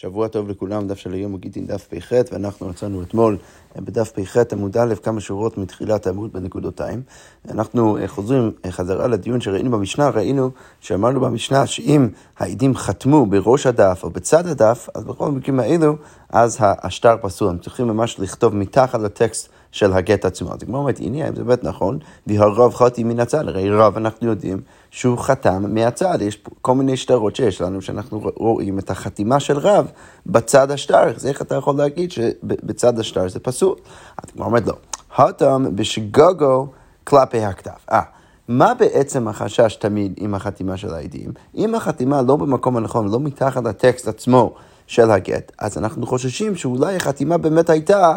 שבוע 0.00 0.28
טוב 0.28 0.48
לכולם, 0.48 0.88
דף 0.88 0.98
של 0.98 1.12
היום 1.12 1.32
הוא 1.32 1.40
גיטין 1.40 1.66
דף 1.66 1.86
פ"ח, 1.90 2.12
ואנחנו 2.32 2.68
רצינו 2.68 3.02
אתמול 3.02 3.38
אה, 3.76 3.80
בדף 3.80 4.10
פ"ח 4.10 4.36
עמוד 4.52 4.76
א', 4.76 4.94
כמה 5.02 5.20
שורות 5.20 5.58
מתחילת 5.58 6.06
העמוד 6.06 6.32
בנקודותיים. 6.32 7.02
אנחנו 7.50 7.98
אה, 7.98 8.08
חוזרים 8.08 8.50
אה, 8.64 8.72
חזרה 8.72 9.06
לדיון 9.06 9.40
שראינו 9.40 9.70
במשנה, 9.70 10.08
ראינו 10.08 10.50
שאמרנו 10.80 11.20
במשנה 11.20 11.66
שאם 11.66 12.08
העדים 12.38 12.74
חתמו 12.74 13.26
בראש 13.26 13.66
הדף 13.66 14.00
או 14.02 14.10
בצד 14.10 14.46
הדף, 14.46 14.88
אז 14.94 15.04
בכל 15.04 15.26
המקרים 15.26 15.60
האלו, 15.60 15.96
אז 16.30 16.58
השטר 16.60 17.16
פסול. 17.22 17.48
הם 17.48 17.58
צריכים 17.58 17.86
ממש 17.86 18.20
לכתוב 18.20 18.54
מתחת 18.54 19.00
לטקסט. 19.00 19.48
של 19.72 19.92
הגט 19.92 20.24
עצמו. 20.24 20.52
אז 20.52 20.62
הגמרא 20.62 20.80
אומרת, 20.80 20.98
הנה, 20.98 21.28
אם 21.28 21.34
זה 21.34 21.44
באמת 21.44 21.64
נכון, 21.64 21.98
והרב 22.26 22.74
חותם 22.74 23.08
מן 23.08 23.20
הצד, 23.20 23.48
הרי 23.48 23.70
רב 23.70 23.96
אנחנו 23.96 24.28
יודעים 24.28 24.60
שהוא 24.90 25.18
חתם 25.18 25.74
מהצד, 25.74 26.18
יש 26.20 26.42
כל 26.60 26.74
מיני 26.74 26.96
שטרות 26.96 27.36
שיש 27.36 27.60
לנו, 27.60 27.82
שאנחנו 27.82 28.30
רואים 28.36 28.78
את 28.78 28.90
החתימה 28.90 29.40
של 29.40 29.58
רב 29.58 29.90
בצד 30.26 30.70
השטר, 30.70 31.16
אז 31.16 31.26
איך 31.26 31.42
אתה 31.42 31.54
יכול 31.54 31.76
להגיד 31.76 32.12
שבצד 32.12 32.98
השטר 32.98 33.28
זה 33.28 33.40
פסול? 33.40 33.74
אז 34.22 34.30
הגמרא 34.32 34.46
אומרת, 34.46 34.66
לא, 34.66 34.74
חתם 35.16 35.64
בשגגו 35.74 36.66
כלפי 37.04 37.44
הכתב. 37.44 37.70
אה, 37.92 38.02
מה 38.48 38.74
בעצם 38.74 39.28
החשש 39.28 39.76
תמיד 39.80 40.14
עם 40.16 40.34
החתימה 40.34 40.76
של 40.76 40.94
העדים? 40.94 41.32
אם 41.54 41.74
החתימה 41.74 42.22
לא 42.22 42.36
במקום 42.36 42.76
הנכון, 42.76 43.08
לא 43.08 43.20
מתחת 43.20 43.64
לטקסט 43.64 44.08
עצמו 44.08 44.54
של 44.86 45.10
הגט, 45.10 45.52
אז 45.58 45.78
אנחנו 45.78 46.06
חוששים 46.06 46.56
שאולי 46.56 46.96
החתימה 46.96 47.38
באמת 47.38 47.70
הייתה 47.70 48.16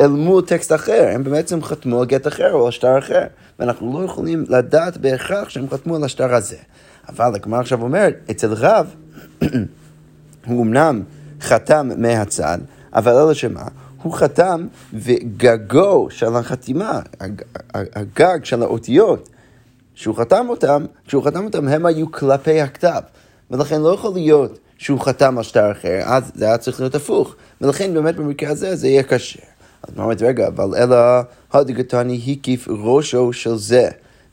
אל 0.00 0.08
מול 0.08 0.42
טקסט 0.42 0.72
אחר, 0.72 1.08
הם 1.12 1.24
בעצם 1.24 1.62
חתמו 1.62 2.00
על 2.00 2.06
גט 2.06 2.26
אחר 2.26 2.52
או 2.52 2.66
על 2.66 2.72
שטר 2.72 2.98
אחר, 2.98 3.22
ואנחנו 3.58 4.00
לא 4.00 4.04
יכולים 4.04 4.44
לדעת 4.48 4.96
בהכרח 4.96 5.48
שהם 5.48 5.70
חתמו 5.70 5.96
על 5.96 6.04
השטר 6.04 6.34
הזה. 6.34 6.56
אבל 7.08 7.34
הגמרא 7.34 7.60
עכשיו 7.60 7.82
אומרת, 7.82 8.16
אצל 8.30 8.52
רב, 8.52 8.94
הוא 10.46 10.62
אמנם 10.62 11.02
חתם 11.40 11.90
מהצד, 11.96 12.58
אבל 12.94 13.12
אלא 13.12 13.34
שמה? 13.34 13.64
הוא 14.02 14.12
חתם 14.12 14.66
וגגו 14.92 16.06
של 16.10 16.36
החתימה, 16.36 17.00
הגג 17.74 18.44
של 18.44 18.62
האותיות, 18.62 19.28
שהוא 19.94 20.16
חתם 20.16 20.46
אותם, 20.48 20.84
כשהוא 21.06 21.24
חתם 21.24 21.44
אותם 21.44 21.68
הם 21.68 21.86
היו 21.86 22.12
כלפי 22.12 22.60
הכתב. 22.60 23.00
ולכן 23.50 23.80
לא 23.80 23.94
יכול 23.94 24.14
להיות 24.14 24.58
שהוא 24.78 25.00
חתם 25.00 25.38
על 25.38 25.44
שטר 25.44 25.72
אחר, 25.72 26.00
אז 26.04 26.32
זה 26.34 26.44
היה 26.44 26.58
צריך 26.58 26.80
להיות 26.80 26.94
הפוך. 26.94 27.34
ולכן 27.60 27.94
באמת 27.94 28.16
במקרה 28.16 28.50
הזה 28.50 28.76
זה 28.76 28.88
יהיה 28.88 29.02
קשה. 29.02 29.53
אז 29.88 29.96
מה 29.96 30.02
אומרת, 30.02 30.22
רגע, 30.22 30.46
אבל 30.46 30.74
אלא 30.76 30.96
הדגתני 31.52 32.20
הקיף 32.28 32.68
ראשו 32.68 33.32
של 33.32 33.56
זה, 33.56 33.88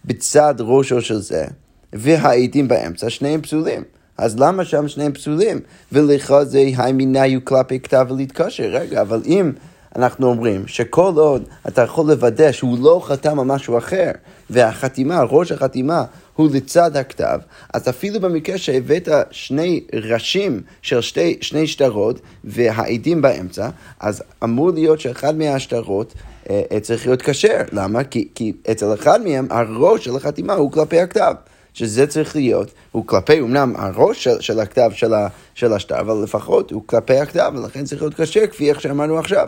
בצד 0.06 0.56
ראשו 0.60 1.02
של 1.02 1.22
זה, 1.22 1.46
והעדים 1.94 2.68
באמצע, 2.68 3.10
שניהם 3.10 3.42
פסולים. 3.42 3.84
אז 4.18 4.40
למה 4.40 4.66
שם 4.66 4.88
שניהם 4.88 5.14
פסולים? 5.14 5.60
ולך 5.92 6.34
זה 6.44 6.60
הימיניו 6.78 7.46
כלפי 7.46 7.80
כתב 7.80 8.08
ולהתקשר. 8.10 8.64
רגע, 8.64 9.02
אבל 9.02 9.22
אם 9.26 9.52
אנחנו 9.96 10.28
אומרים 10.28 10.68
שכל 10.68 11.14
עוד 11.16 11.44
אתה 11.68 11.82
יכול 11.82 12.08
לוודא 12.08 12.52
שהוא 12.52 12.78
לא 12.82 13.02
חתם 13.04 13.40
על 13.40 13.46
משהו 13.46 13.78
אחר, 13.78 14.12
והחתימה, 14.50 15.24
ראש 15.24 15.52
החתימה, 15.52 16.04
הוא 16.36 16.50
לצד 16.54 16.98
הכתב, 16.98 17.40
אז 17.74 17.90
אפילו 17.90 18.20
במקרה 18.20 18.58
שהבאת 18.58 19.08
שני 19.32 19.84
ראשים 20.10 20.62
של 20.82 21.02
שתי, 21.02 21.38
שני 21.42 21.68
שטרות 21.68 22.20
והעדים 22.44 23.22
באמצע, 23.22 23.70
אז 24.00 24.24
אמור 24.44 24.72
להיות 24.72 25.00
שאחד 25.00 25.38
מהשטרות 25.38 26.14
אה, 26.50 26.62
אה, 26.72 26.80
צריך 26.80 27.08
להיות 27.08 27.22
כשר. 27.22 27.62
למה? 27.72 28.04
כי, 28.04 28.28
כי 28.36 28.54
אצל 28.72 28.94
אחד 28.94 29.24
מהם 29.24 29.48
הראש 29.50 30.06
של 30.06 30.16
החתימה 30.16 30.54
הוא 30.54 30.72
כלפי 30.72 31.00
הכתב. 31.00 31.34
שזה 31.74 32.08
צריך 32.08 32.36
להיות, 32.36 32.72
הוא 32.92 33.08
כלפי 33.08 33.40
אמנם 33.40 33.74
הראש 33.78 34.24
של, 34.24 34.42
של 34.42 34.60
הכתב 34.60 34.92
של, 34.94 35.14
ה, 35.14 35.28
של 35.56 35.74
השטר, 35.74 36.00
אבל 36.00 36.24
לפחות 36.24 36.72
הוא 36.72 36.84
כלפי 36.86 37.18
הכתב, 37.18 37.52
ולכן 37.56 37.86
צריך 37.86 38.02
להיות 38.02 38.14
כשר 38.14 38.48
כפי 38.48 38.70
איך 38.70 38.82
שאמרנו 38.82 39.20
עכשיו. 39.20 39.48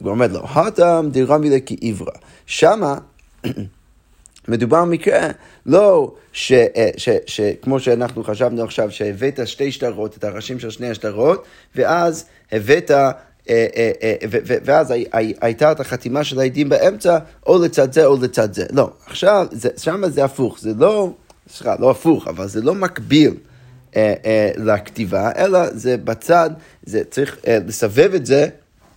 הוא 0.00 0.10
אומר 0.10 0.26
לו, 0.32 0.44
הטם 0.44 1.08
דרמי 1.12 1.50
לכעברה. 1.50 2.12
שמה 2.46 2.98
מדובר 4.48 4.84
במקרה, 4.84 5.28
לא 5.66 6.12
ש, 6.32 6.52
אה, 6.52 6.90
שכמו 7.26 7.80
שאנחנו 7.80 8.24
חשבנו 8.24 8.64
עכשיו, 8.64 8.90
שהבאת 8.90 9.40
שתי 9.44 9.72
שטרות, 9.72 10.16
את 10.16 10.24
הראשים 10.24 10.58
של 10.58 10.70
שני 10.70 10.90
השטרות, 10.90 11.44
ואז 11.76 12.24
הבאת... 12.52 12.90
אה, 12.90 13.10
אה, 13.48 14.14
ואז 14.64 14.94
הייתה 15.40 15.72
את 15.72 15.80
החתימה 15.80 16.24
של 16.24 16.40
העדים 16.40 16.68
באמצע, 16.68 17.18
או 17.46 17.58
לצד 17.58 17.92
זה 17.92 18.04
או 18.06 18.16
לצד 18.22 18.54
זה. 18.54 18.66
לא, 18.72 18.90
עכשיו, 19.06 19.46
שם 19.76 20.02
זה 20.08 20.24
הפוך, 20.24 20.60
זה 20.60 20.72
לא, 20.78 21.10
סליחה, 21.48 21.74
לא 21.78 21.90
הפוך, 21.90 22.28
אבל 22.28 22.48
זה 22.48 22.62
לא 22.62 22.74
מקביל 22.74 23.34
לכתיבה, 24.56 25.30
אלא 25.36 25.70
זה 25.70 25.96
בצד, 25.96 26.50
זה 26.82 27.04
צריך 27.04 27.38
לסבב 27.46 28.14
את 28.14 28.26
זה 28.26 28.48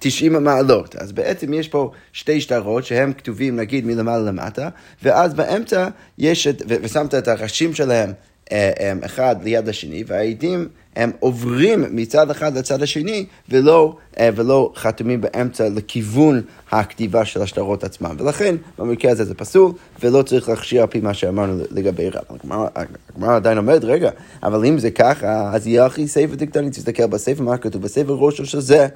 90 0.03 0.43
מעלות. 0.43 0.95
אז 0.95 1.11
בעצם 1.11 1.53
יש 1.53 1.67
פה 1.67 1.91
שתי 2.13 2.41
שטרות 2.41 2.85
שהם 2.85 3.13
כתובים 3.13 3.55
נגיד 3.55 3.85
מלמעלה 3.85 4.23
למטה, 4.23 4.69
ואז 5.03 5.33
באמצע 5.33 5.87
יש 6.17 6.47
את, 6.47 6.61
ושמת 6.67 7.15
את 7.15 7.27
הראשים 7.27 7.73
שלהם 7.73 8.11
אה, 8.51 8.71
אה, 8.79 8.93
אחד 9.05 9.35
ליד 9.43 9.69
השני, 9.69 10.03
והעדים 10.07 10.67
הם 10.95 11.11
עוברים 11.19 11.83
מצד 11.91 12.31
אחד 12.31 12.57
לצד 12.57 12.83
השני, 12.83 13.25
ולא, 13.49 13.95
אה, 14.19 14.29
ולא 14.35 14.71
חתומים 14.75 15.21
באמצע 15.21 15.69
לכיוון 15.69 16.41
הכתיבה 16.71 17.25
של 17.25 17.41
השטרות 17.41 17.83
עצמם. 17.83 18.15
ולכן, 18.19 18.55
במקרה 18.77 19.11
הזה 19.11 19.25
זה 19.25 19.33
פסול, 19.33 19.71
ולא 20.03 20.21
צריך 20.21 20.49
להכשיר 20.49 20.81
על 20.81 20.87
פי 20.87 20.99
מה 20.99 21.13
שאמרנו 21.13 21.63
לגבי 21.71 22.09
רב. 22.09 22.23
הגמרא 23.15 23.35
עדיין 23.35 23.57
אומרת, 23.57 23.83
רגע, 23.83 24.09
אבל 24.43 24.65
אם 24.65 24.79
זה 24.79 24.91
ככה, 24.91 25.51
אז 25.53 25.67
יהיה 25.67 25.85
הכי 25.85 26.07
ספר 26.07 26.35
דקטני, 26.35 26.69
תסתכל 26.69 27.05
בספר, 27.05 27.43
מה 27.43 27.57
כתוב 27.57 27.81
בספר 27.81 28.13
ראשו 28.13 28.45
של 28.45 28.59
זה. 28.59 28.87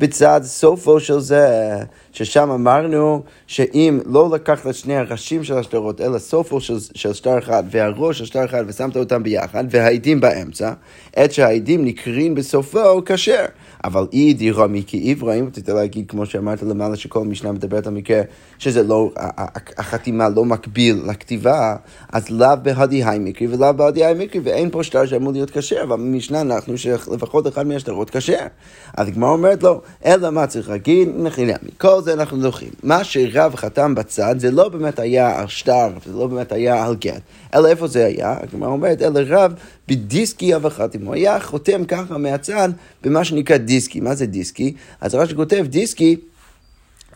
בצד 0.00 0.40
סופו 0.44 1.00
של 1.00 1.20
זה, 1.20 1.76
ששם 2.12 2.50
אמרנו 2.50 3.22
שאם 3.46 4.00
לא 4.06 4.30
לקחת 4.32 4.66
את 4.66 4.74
שני 4.74 4.96
הראשים 4.96 5.44
של 5.44 5.58
השטרות, 5.58 6.00
אלא 6.00 6.18
סופו 6.18 6.60
של, 6.60 6.76
של 6.94 7.12
שטר 7.12 7.38
אחד 7.38 7.64
והראש 7.70 8.18
של 8.18 8.24
שטר 8.24 8.44
אחד 8.44 8.64
ושמת 8.66 8.96
אותם 8.96 9.22
ביחד, 9.22 9.64
והעדים 9.70 10.20
באמצע, 10.20 10.72
עת 11.16 11.32
שהעדים 11.32 11.84
נקרין 11.84 12.34
בסופו 12.34 13.02
כשר. 13.06 13.44
אבל 13.84 14.06
אי 14.12 14.34
דירה 14.34 14.66
מיקי 14.66 15.10
עברה, 15.10 15.34
אם 15.34 15.48
אתה 15.48 15.74
להגיד, 15.74 16.04
כמו 16.08 16.26
שאמרת 16.26 16.62
למעלה, 16.62 16.96
שכל 16.96 17.24
משנה 17.24 17.52
מדברת 17.52 17.86
על 17.86 17.92
מקרה 17.92 18.22
שזה 18.58 18.82
לא, 18.82 19.10
החתימה 19.78 20.28
לא 20.28 20.44
מקביל 20.44 21.02
לכתיבה, 21.06 21.76
אז 22.12 22.30
לאו 22.30 22.48
בהדי 22.62 23.04
היי 23.04 23.18
מקרי 23.18 23.46
ולאו 23.46 23.74
בהדי 23.74 24.04
היי 24.04 24.14
מקרי, 24.24 24.40
ואין 24.44 24.70
פה 24.70 24.82
שטר 24.82 25.06
שאמור 25.06 25.32
להיות 25.32 25.50
כשר, 25.50 25.82
אבל 25.82 25.96
במשנה 25.96 26.40
אנחנו 26.40 26.78
שלפחות 26.78 27.46
אחד 27.46 27.66
מהשטרות 27.66 28.10
כשר. 28.10 28.46
אז 28.96 29.08
הגמרא 29.08 29.30
אומרת 29.30 29.62
לו, 29.62 29.80
אלא 30.04 30.30
מה 30.30 30.46
צריך 30.46 30.68
להגיד? 30.68 31.08
נחילה, 31.16 31.54
מכל 31.62 32.02
זה 32.02 32.12
אנחנו 32.12 32.42
זוכרים. 32.42 32.70
מה 32.82 33.04
שרב 33.04 33.54
חתם 33.54 33.94
בצד 33.94 34.34
זה 34.38 34.50
לא 34.50 34.68
באמת 34.68 34.98
היה 34.98 35.40
על 35.40 35.46
שטר, 35.48 35.88
זה 36.06 36.12
לא 36.12 36.26
באמת 36.26 36.52
היה 36.52 36.84
על 36.84 36.96
גט, 36.96 37.20
אלא 37.54 37.68
איפה 37.68 37.86
זה 37.86 38.06
היה? 38.06 38.36
הגמרא 38.42 38.68
אומרת, 38.68 39.02
אלא 39.02 39.20
רב 39.26 39.54
בדיסקי 39.88 40.56
אבחתים. 40.56 41.06
הוא 41.06 41.14
היה 41.14 41.40
חותם 41.40 41.84
ככה 41.84 42.18
מהצד 42.18 42.68
במה 43.04 43.24
שנקרא 43.24 43.56
דיסקי. 43.56 44.00
מה 44.00 44.14
זה 44.14 44.26
דיסקי? 44.26 44.74
אז 45.00 45.14
רש"י 45.14 45.34
כותב 45.34 45.66
דיסקי 45.68 46.16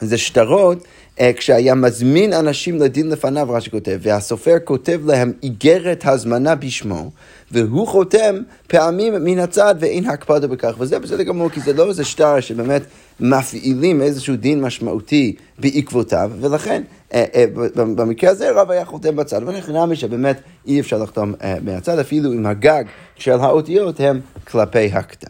זה 0.00 0.18
שטרות 0.18 0.84
אה, 1.20 1.32
כשהיה 1.36 1.74
מזמין 1.74 2.32
אנשים 2.32 2.78
לדין 2.78 3.10
לפניו, 3.10 3.46
רש"י 3.50 3.70
כותב, 3.70 3.98
והסופר 4.02 4.56
כותב 4.64 5.00
להם 5.06 5.32
איגרת 5.42 6.02
הזמנה 6.06 6.54
בשמו, 6.54 7.10
והוא 7.50 7.88
חותם 7.88 8.36
פעמים 8.66 9.24
מן 9.24 9.38
הצד 9.38 9.74
ואין 9.80 10.08
הקפדה 10.08 10.46
בכך, 10.46 10.74
וזה 10.78 10.98
בסדר 10.98 11.22
גמור, 11.22 11.48
כי 11.48 11.60
זה 11.60 11.72
לא 11.72 11.88
איזה 11.88 12.04
שטר 12.04 12.40
שבאמת 12.40 12.82
מפעילים 13.20 14.02
איזשהו 14.02 14.36
דין 14.36 14.60
משמעותי 14.60 15.36
בעקבותיו, 15.58 16.30
ולכן 16.40 16.82
אה, 17.14 17.24
אה, 17.34 17.44
במקרה 17.74 18.30
הזה 18.30 18.50
רב 18.50 18.70
היה 18.70 18.84
חותם 18.84 19.16
בצד, 19.16 19.40
ונכנע 19.46 19.94
שבאמת 19.94 20.40
אי 20.66 20.80
אפשר 20.80 20.98
לחתום 20.98 21.34
מהצד, 21.62 21.98
אפילו 21.98 22.32
אם 22.32 22.46
הגג 22.46 22.84
של 23.16 23.32
האותיות 23.40 24.00
הם 24.00 24.20
כלפי 24.44 24.86
הכתב. 24.92 25.28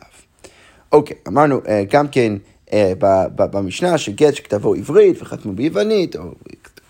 אוקיי, 0.93 1.17
אמרנו 1.29 1.61
גם 1.91 2.09
כן 2.09 2.33
במשנה 3.37 3.99
שגט 3.99 4.35
שכתבו 4.35 4.75
עברית 4.75 5.23
וחתמו 5.23 5.53
ביוונית, 5.53 6.17
או 6.17 6.23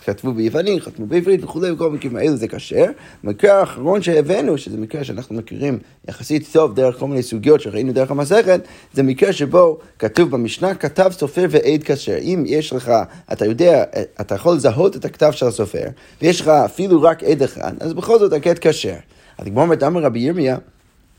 כתבו 0.05 0.32
ביוונית, 0.32 0.82
חתמו 0.82 1.06
בעברית 1.06 1.44
וכולי, 1.44 1.71
וכל 1.71 1.87
המקרים 1.87 2.17
האלה 2.17 2.37
זה 2.37 2.49
כשר. 2.49 2.85
המקרה 3.25 3.61
האחרון 3.61 4.03
שהבאנו, 4.03 4.59
שזה 4.59 4.77
מקרה 4.77 5.05
שאנחנו 5.05 5.35
מכירים 5.35 5.79
יחסית 6.09 6.49
טוב 6.53 6.75
דרך 6.75 6.99
כל 6.99 7.06
מיני 7.06 7.23
סוגיות 7.23 7.61
שראינו 7.61 7.93
דרך 7.93 8.11
המסכת, 8.11 8.61
זה 8.93 9.03
מקרה 9.03 9.32
שבו 9.32 9.79
כתוב 9.99 10.31
במשנה, 10.31 10.75
כתב 10.75 11.11
סופר 11.12 11.47
ועד 11.50 11.83
כשר. 11.85 12.19
אם 12.19 12.44
יש 12.47 12.73
לך, 12.73 12.93
אתה 13.33 13.47
יודע, 13.47 13.85
אתה 14.21 14.35
יכול 14.35 14.55
לזהות 14.55 14.97
את 14.97 15.05
הכתב 15.05 15.31
של 15.31 15.47
הסופר, 15.47 15.87
ויש 16.23 16.41
לך 16.41 16.49
אפילו 16.49 17.03
רק 17.03 17.25
עד 17.25 17.43
אחד, 17.43 17.73
אז 17.81 17.93
בכל 17.93 18.19
זאת 18.19 18.33
הגט 18.33 18.67
כשר. 18.67 18.97
אז 19.38 19.47
כמו 19.47 19.62
אומרת, 19.62 19.83
אמר 19.83 20.03
רבי 20.03 20.19
ירמיה, 20.19 20.56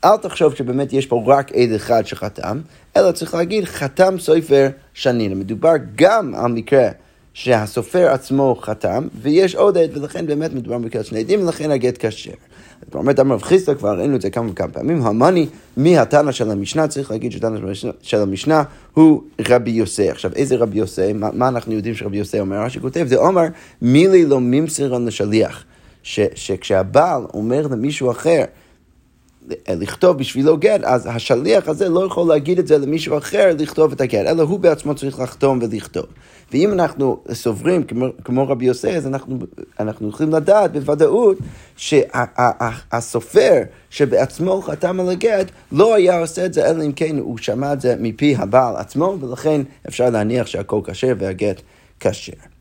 אל 0.04 0.16
תחשוב 0.16 0.54
שבאמת 0.54 0.92
יש 0.92 1.06
פה 1.06 1.22
רק 1.26 1.52
עד 1.52 1.72
אחד 1.76 2.06
שחתם, 2.06 2.60
אלא 2.96 3.12
צריך 3.12 3.34
להגיד 3.34 3.64
חתם 3.64 4.18
סופר 4.18 4.68
שנינה. 4.94 5.34
מדובר 5.34 5.72
גם 5.96 6.34
על 6.34 6.52
מקרה 6.52 6.88
שהסופר 7.34 8.10
עצמו 8.10 8.56
חתם, 8.62 9.08
ויש 9.22 9.54
עוד 9.54 9.78
עד, 9.78 9.96
ולכן 9.96 10.26
באמת 10.26 10.52
מדובר 10.52 10.78
במקרה 10.78 11.04
שני 11.04 11.20
עדים, 11.20 11.42
ולכן 11.42 11.70
הגט 11.70 12.06
כשר. 12.06 12.32
אומרת, 12.94 13.20
אמר 13.20 13.34
רב 13.34 13.42
חיסדא, 13.42 13.74
כבר 13.74 13.98
ראינו 13.98 14.16
את 14.16 14.20
זה 14.20 14.30
כמה 14.30 14.50
וכמה 14.50 14.68
פעמים, 14.68 15.02
המאני 15.02 15.46
מהתנא 15.76 16.32
של 16.32 16.50
המשנה, 16.50 16.88
צריך 16.88 17.10
להגיד 17.10 17.32
שהתנא 17.32 17.74
של 18.02 18.20
המשנה 18.20 18.62
הוא 18.94 19.22
רבי 19.48 19.70
יוסי. 19.70 20.10
עכשיו, 20.10 20.30
איזה 20.36 20.56
רבי 20.56 20.78
יוסי? 20.78 21.12
מה, 21.12 21.28
מה 21.32 21.48
אנחנו 21.48 21.72
יודעים 21.72 21.94
שרבי 21.94 22.16
יוסי 22.16 22.40
אומר? 22.40 22.56
רש"י 22.56 22.80
כותב, 22.80 23.06
זה 23.08 23.16
אומר, 23.16 23.44
מילי 23.82 24.24
לא 24.24 24.40
ממסרן 24.40 25.06
לשליח. 25.06 25.64
שכשהבעל 26.02 27.22
אומר 27.34 27.66
למישהו 27.66 28.10
אחר, 28.10 28.44
לכתוב 29.68 30.18
בשבילו 30.18 30.56
גט, 30.56 30.80
אז 30.84 31.08
השליח 31.10 31.68
הזה 31.68 31.88
לא 31.88 32.06
יכול 32.06 32.28
להגיד 32.28 32.58
את 32.58 32.66
זה 32.66 32.78
למישהו 32.78 33.18
אחר 33.18 33.50
לכתוב 33.58 33.92
את 33.92 34.00
הגט, 34.00 34.26
אלא 34.26 34.42
הוא 34.42 34.60
בעצמו 34.60 34.94
צריך 34.94 35.20
לחתום 35.20 35.58
ולכתוב. 35.62 36.06
ואם 36.52 36.72
אנחנו 36.72 37.22
סוברים 37.32 37.82
כמו, 37.82 38.06
כמו 38.24 38.48
רבי 38.48 38.64
יוסי, 38.64 38.96
אז 38.96 39.06
אנחנו, 39.06 39.38
אנחנו 39.80 40.08
יכולים 40.08 40.32
לדעת 40.32 40.72
בוודאות 40.72 41.38
שהסופר 41.76 43.62
שבעצמו 43.90 44.62
חתם 44.62 45.00
על 45.00 45.10
הגט, 45.10 45.50
לא 45.72 45.94
היה 45.94 46.20
עושה 46.20 46.46
את 46.46 46.54
זה, 46.54 46.70
אלא 46.70 46.84
אם 46.84 46.92
כן 46.92 47.18
הוא 47.18 47.38
שמע 47.38 47.72
את 47.72 47.80
זה 47.80 47.94
מפי 48.00 48.36
הבעל 48.36 48.76
עצמו, 48.76 49.16
ולכן 49.20 49.60
אפשר 49.88 50.10
להניח 50.10 50.46
שהכל 50.46 50.80
כשר 50.84 51.12
והגט 51.18 51.62
כשר. 52.00 52.51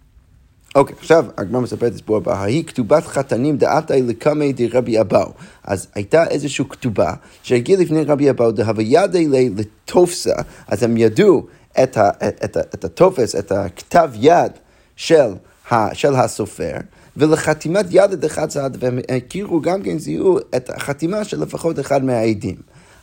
אוקיי, 0.75 0.95
okay, 0.95 0.99
עכשיו 0.99 1.25
הגמרא 1.37 1.61
מספרת 1.61 1.89
את 1.89 1.93
הסיפור 1.93 2.17
הבא, 2.17 2.33
ההיא 2.33 2.63
כתובת 2.63 3.03
חתנים 3.05 3.57
דעתי 3.57 4.01
לקמי 4.01 4.53
דרבי 4.53 5.01
אבאו. 5.01 5.31
אז 5.63 5.87
הייתה 5.95 6.27
איזושהי 6.27 6.65
כתובה 6.69 7.13
שהגיעה 7.43 7.81
לפני 7.81 8.03
רבי 8.03 8.29
אבאו, 8.29 8.51
דהווידי 8.51 9.49
לתופסה, 9.57 10.35
אז 10.67 10.83
הם 10.83 10.97
ידעו 10.97 11.47
את, 11.83 11.97
ה, 11.97 12.09
את, 12.27 12.57
את 12.57 12.85
הטופס, 12.85 13.35
את 13.35 13.51
הכתב 13.51 14.11
יד 14.15 14.51
של, 14.95 15.33
ה, 15.71 15.95
של 15.95 16.15
הסופר. 16.15 16.73
ולחתימת 17.17 17.85
יד 17.89 18.11
את 18.11 18.25
אחד 18.25 18.49
צעד, 18.49 18.77
והם 18.79 18.99
הכירו 19.15 19.61
גם 19.61 19.81
כן, 19.81 19.99
זיהו 19.99 20.39
את 20.55 20.69
החתימה 20.69 21.23
של 21.23 21.41
לפחות 21.41 21.79
אחד 21.79 22.03
מהעדים. 22.03 22.55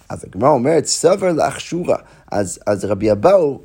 אז 0.09 0.25
הגמרא 0.25 0.51
אומרת, 0.51 0.87
סבר 0.87 1.33
לאחשורה. 1.33 1.97
אז, 2.33 2.59
אז 2.67 2.85
רבי 2.85 3.13
אבאו 3.13 3.61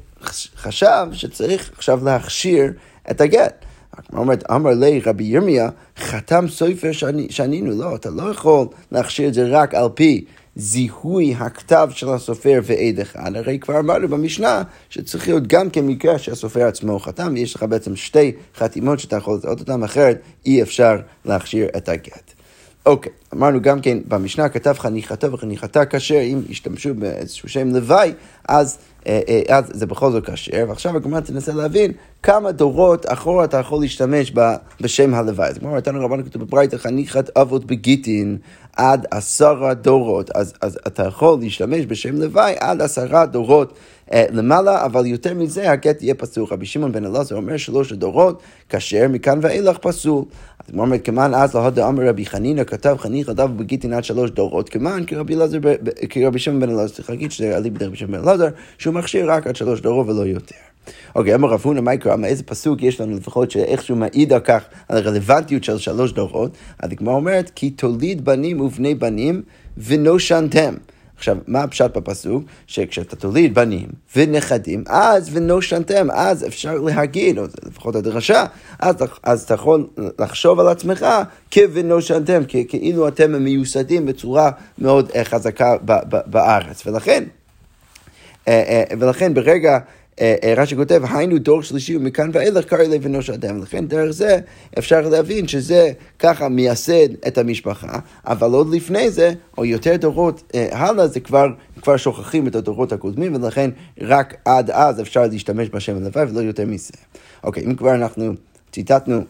חשב 0.55 1.07
שצריך 1.11 1.71
עכשיו 1.77 2.05
להכשיר 2.05 2.73
את 3.11 3.21
הגט. 3.21 3.65
הגמרא 3.97 4.21
אומרת, 4.21 4.43
אמר 4.51 4.71
לי 4.71 5.01
רבי 5.05 5.23
ירמיה, 5.23 5.69
חתם 5.97 6.45
סופר 6.47 6.91
שנינו, 7.29 7.71
לא, 7.71 7.95
אתה 7.95 8.09
לא 8.09 8.31
יכול 8.31 8.67
להכשיר 8.91 9.27
את 9.27 9.33
זה 9.33 9.47
רק 9.47 9.75
על 9.75 9.89
פי 9.93 10.25
זיהוי 10.55 11.35
הכתב 11.39 11.89
של 11.91 12.09
הסופר 12.09 12.59
ועד 12.63 12.99
אחד, 12.99 13.35
הרי 13.35 13.59
כבר 13.59 13.79
אמרנו 13.79 14.07
במשנה 14.07 14.63
שצריך 14.89 15.27
להיות 15.27 15.47
גם 15.47 15.69
כן 15.69 15.87
מקרה 15.87 16.19
שהסופר 16.19 16.67
עצמו 16.67 16.99
חתם, 16.99 17.33
ויש 17.33 17.55
לך 17.55 17.63
בעצם 17.63 17.95
שתי 17.95 18.31
חתימות 18.55 18.99
שאתה 18.99 19.15
יכול 19.15 19.37
לטעות 19.37 19.59
אותן, 19.59 19.83
אחרת 19.83 20.21
אי 20.45 20.61
אפשר 20.61 20.97
להכשיר 21.25 21.67
את 21.77 21.89
הגט. 21.89 22.33
אוקיי, 22.85 23.11
אמרנו 23.33 23.61
גם 23.61 23.81
כן, 23.81 23.97
במשנה 24.07 24.49
כתב 24.49 24.73
חניכתו 24.77 25.31
וחניכתה 25.31 25.85
כשר, 25.85 26.21
אם 26.21 26.41
השתמשו 26.49 26.95
באיזשהו 26.95 27.49
שם 27.49 27.67
לוואי, 27.67 28.13
אז, 28.47 28.77
אה, 29.07 29.21
אה, 29.29 29.57
אז 29.57 29.65
זה 29.73 29.85
בכל 29.85 30.11
זאת 30.11 30.29
כשר, 30.29 30.65
ועכשיו 30.67 30.95
הגמרא 30.95 31.19
תנסה 31.19 31.53
להבין 31.53 31.91
כמה 32.23 32.51
דורות 32.51 33.05
אחורה 33.09 33.43
אתה 33.43 33.57
יכול 33.57 33.81
להשתמש 33.81 34.33
בשם 34.81 35.13
הלוואי. 35.13 35.49
אז 35.49 35.57
כמו 35.57 35.77
נתנו 35.77 36.05
רבנו 36.05 36.25
כתוב 36.25 36.43
בברייתא 36.43 36.77
חניכת 36.77 37.37
אבות 37.37 37.65
בגיטין 37.65 38.37
עד 38.75 39.05
עשרה 39.11 39.73
דורות, 39.73 40.31
אז, 40.31 40.53
אז 40.61 40.79
אתה 40.87 41.03
יכול 41.03 41.39
להשתמש 41.39 41.85
בשם 41.85 42.15
לוואי 42.15 42.53
עד 42.59 42.81
עשרה 42.81 43.25
דורות 43.25 43.73
למעלה, 44.13 44.85
אבל 44.85 45.05
יותר 45.05 45.33
מזה 45.33 45.71
הגט 45.71 46.01
יהיה 46.01 46.15
פסול. 46.15 46.45
רבי 46.51 46.65
שמעון 46.65 46.91
בן 46.91 47.05
אלעזר 47.05 47.35
אומר 47.35 47.57
שלוש 47.57 47.91
הדורות, 47.91 48.41
כשר 48.69 49.07
מכאן 49.09 49.39
ואילך 49.41 49.77
פסול. 49.77 50.23
אז 50.59 50.73
הוא 50.73 50.81
אומר, 50.81 50.97
כמאן 50.99 51.33
אז 51.33 51.55
להודה 51.55 51.87
אמר 51.87 52.09
רבי 52.09 52.25
חנינא 52.25 52.63
כתב 52.63 52.95
חניך 52.99 53.29
עדיו 53.29 53.49
בגיטין 53.57 53.93
עד 53.93 54.03
שלוש 54.03 54.31
דורות, 54.31 54.69
כמאן 54.69 55.03
כרבי 55.07 55.35
אלעזר, 55.35 55.57
כרבי 56.09 56.39
שמעון 56.39 56.59
בן 56.59 56.69
אלעזר, 56.69 56.95
צריך 56.95 57.09
להגיד 57.09 57.31
שזה 57.31 57.57
עלי 57.57 57.69
בדרך 57.69 57.87
רבי 57.87 57.97
שמעון 57.97 58.21
בן 58.21 58.27
אלעזר, 58.27 58.47
שהוא 58.77 58.93
מכשיר 58.93 59.31
רק 59.31 59.47
עד 59.47 59.55
שלוש 59.55 59.81
דורות 59.81 60.07
ולא 60.07 60.25
יותר. 60.25 60.55
אוקיי, 61.15 61.35
אמר 61.35 61.49
רב 61.49 61.61
הונא, 61.63 61.81
מה 61.81 61.93
יקרה? 61.93 62.15
מאיזה 62.15 62.43
פסוק 62.43 62.83
יש 62.83 63.01
לנו 63.01 63.17
לפחות 63.17 63.51
שאיכשהו 63.51 63.95
מעיד 63.95 64.33
על 64.33 64.39
כך, 64.39 64.63
על 64.89 64.97
הרלוונטיות 64.97 65.63
של 65.63 65.77
שלוש 65.77 66.11
דורות? 66.11 66.57
אז 66.79 66.91
הגמרא 66.91 67.13
אומרת, 67.13 67.51
כי 67.55 67.69
תוליד 67.69 68.25
בנים 68.25 68.61
ובני 68.61 68.95
בנים 68.95 69.41
ונושנתם. 69.77 70.73
עכשיו, 71.23 71.37
מה 71.47 71.63
הפשט 71.63 71.97
בפסוק? 71.97 72.43
שכשאתה 72.67 73.15
תוליד 73.15 73.53
בנים 73.53 73.87
ונכדים, 74.15 74.83
אז 74.87 75.29
ונושנתם, 75.33 76.07
אז 76.11 76.47
אפשר 76.47 76.75
להגיד, 76.75 77.37
או 77.37 77.43
לפחות 77.65 77.95
הדרשה, 77.95 78.45
אז, 78.79 78.95
אז 79.23 79.43
אתה 79.43 79.53
יכול 79.53 79.87
לחשוב 80.19 80.59
על 80.59 80.67
עצמך 80.67 81.05
כונושנתם, 81.53 82.41
כאילו 82.67 83.07
אתם 83.07 83.43
מיוסדים 83.43 84.05
בצורה 84.05 84.51
מאוד 84.77 85.11
אה, 85.15 85.23
חזקה 85.23 85.75
בארץ. 86.25 86.87
ולכן, 86.87 87.23
אה, 88.47 88.63
אה, 88.67 88.83
ולכן 88.99 89.33
ברגע 89.33 89.79
רש"י 90.57 90.75
כותב, 90.75 91.01
היינו 91.13 91.37
דור 91.37 91.63
שלישי 91.63 91.97
ומכאן 91.97 92.29
ואילך 92.33 92.65
קרא 92.65 92.83
לי 92.83 92.99
בנו 92.99 93.21
של 93.21 93.33
אדם. 93.33 93.61
לכן 93.61 93.87
דרך 93.87 94.11
זה 94.11 94.39
אפשר 94.77 95.09
להבין 95.09 95.47
שזה 95.47 95.91
ככה 96.19 96.49
מייסד 96.49 97.25
את 97.27 97.37
המשפחה, 97.37 97.99
אבל 98.25 98.51
עוד 98.51 98.69
לפני 98.69 99.11
זה, 99.11 99.33
או 99.57 99.65
יותר 99.65 99.95
דורות 99.95 100.43
אה, 100.55 100.67
הלאה, 100.71 101.07
זה 101.07 101.19
כבר, 101.19 101.47
כבר 101.81 101.97
שוכחים 101.97 102.47
את 102.47 102.55
הדורות 102.55 102.91
הקודמים, 102.91 103.35
ולכן 103.35 103.69
רק 104.01 104.35
עד 104.45 104.71
אז 104.71 105.01
אפשר 105.01 105.27
להשתמש 105.27 105.69
בשם 105.69 105.95
הלוואי 105.95 106.25
ולא 106.25 106.39
יותר 106.39 106.65
מזה. 106.65 106.93
אוקיי, 107.43 107.65
אם 107.65 107.75
כבר 107.75 107.95
אנחנו 107.95 108.33
ציטטנו 108.71 109.21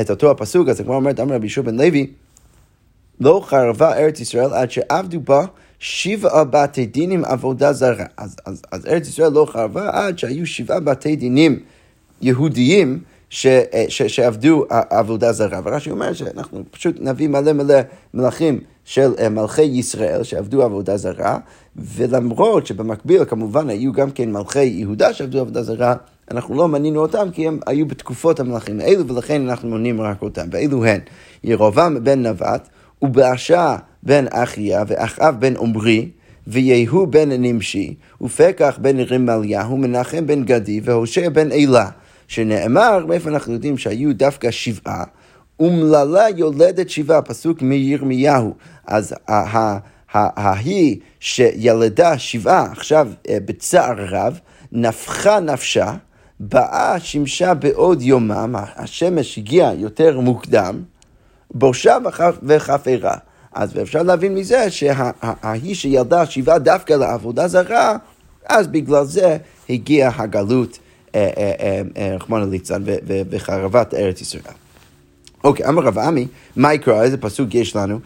את 0.00 0.10
אותו 0.10 0.30
הפסוק, 0.30 0.68
אז 0.68 0.80
כבר 0.80 0.94
אומרת, 0.94 1.20
אמר 1.20 1.34
רבי 1.34 1.46
ישוע 1.46 1.64
בן 1.64 1.76
לוי, 1.76 2.06
לא 3.20 3.42
חרבה 3.44 3.96
ארץ 3.96 4.20
ישראל 4.20 4.52
עד 4.52 4.70
שעבדו 4.70 5.20
בה 5.20 5.44
שבעה 5.78 6.44
בתי 6.44 6.86
דינים 6.86 7.24
עבודה 7.24 7.72
זרה. 7.72 8.04
אז, 8.16 8.36
אז, 8.46 8.62
אז 8.72 8.86
ארץ 8.86 9.08
ישראל 9.08 9.32
לא 9.32 9.46
חרבה 9.50 9.90
עד 9.92 10.18
שהיו 10.18 10.46
שבעה 10.46 10.80
בתי 10.80 11.16
דינים 11.16 11.60
יהודיים 12.22 13.00
ש, 13.30 13.46
ש, 13.88 14.02
שעבדו 14.02 14.66
עבודה 14.90 15.32
זרה. 15.32 15.60
ורש"י 15.64 15.90
אומר 15.90 16.12
שאנחנו 16.12 16.62
פשוט 16.70 16.96
נביא 17.00 17.28
מלא 17.28 17.52
מלא 17.52 17.74
מלכים 18.14 18.60
של 18.84 19.12
אה, 19.18 19.28
מלכי 19.28 19.62
ישראל 19.62 20.22
שעבדו 20.22 20.62
עבודה 20.62 20.96
זרה, 20.96 21.38
ולמרות 21.76 22.66
שבמקביל 22.66 23.24
כמובן 23.24 23.70
היו 23.70 23.92
גם 23.92 24.10
כן 24.10 24.32
מלכי 24.32 24.64
יהודה 24.64 25.12
שעבדו 25.12 25.40
עבודה 25.40 25.62
זרה, 25.62 25.94
אנחנו 26.30 26.54
לא 26.54 26.68
מנינו 26.68 27.00
אותם 27.00 27.28
כי 27.32 27.48
הם 27.48 27.58
היו 27.66 27.86
בתקופות 27.86 28.40
המלכים 28.40 28.80
האלו, 28.80 29.08
ולכן 29.08 29.48
אנחנו 29.48 29.68
מונים 29.68 30.00
רק 30.00 30.22
אותם. 30.22 30.46
ואלו 30.50 30.84
הן 30.84 31.00
ירובעם 31.44 32.04
בן 32.04 32.26
נבט, 32.26 32.68
ובאשה 33.02 33.76
בן 34.06 34.24
אחיה, 34.30 34.84
ואחאב 34.86 35.36
בן 35.38 35.56
עמרי, 35.56 36.08
ויהוא 36.46 37.08
בן 37.08 37.32
נמשי, 37.32 37.94
ופקח 38.20 38.78
בן 38.80 39.00
רמליהו, 39.00 39.76
מנחם 39.76 40.26
בן 40.26 40.44
גדי, 40.44 40.80
והושע 40.84 41.28
בן 41.28 41.52
אלה. 41.52 41.88
שנאמר, 42.28 43.06
מאיפה 43.06 43.30
אנחנו 43.30 43.52
יודעים 43.52 43.78
שהיו 43.78 44.14
דווקא 44.14 44.50
שבעה, 44.50 45.04
אומללה 45.60 46.26
יולדת 46.36 46.90
שבעה, 46.90 47.22
פסוק 47.22 47.62
מירמיהו. 47.62 48.54
אז 48.86 49.14
ההיא 50.08 50.96
שילדה 51.20 52.18
שבעה, 52.18 52.72
עכשיו 52.72 53.08
אה, 53.28 53.38
בצער 53.44 53.94
רב, 53.98 54.40
נפחה 54.72 55.40
נפשה, 55.40 55.94
באה 56.40 57.00
שימשה 57.00 57.54
בעוד 57.54 58.02
יומם, 58.02 58.54
השמש 58.76 59.38
הגיעה 59.38 59.74
יותר 59.74 60.20
מוקדם, 60.20 60.82
בושה 61.50 61.96
וחפרה. 62.42 63.16
אז 63.56 63.78
אפשר 63.82 64.02
להבין 64.02 64.34
מזה 64.34 64.70
שההיא 64.70 65.74
שילדה 65.74 66.26
שבעה 66.26 66.58
דווקא 66.58 66.92
לעבודה 66.92 67.48
זרה, 67.48 67.96
אז 68.48 68.66
בגלל 68.66 69.04
זה 69.04 69.36
הגיעה 69.70 70.22
הגלות, 70.22 70.78
אה, 71.14 71.30
אה, 71.36 71.82
אה, 71.96 72.16
רחמנא 72.16 72.44
ליצלן, 72.44 72.82
וחרבת 73.30 73.94
ארץ 73.94 74.20
ישראל. 74.20 74.42
אוקיי, 75.44 75.68
אמר 75.68 75.82
רב 75.82 75.98
עמי, 75.98 76.26
מה 76.56 76.74
יקרא, 76.74 77.02
איזה 77.02 77.16
פסוק 77.16 77.54
יש 77.54 77.76
לנו 77.76 77.98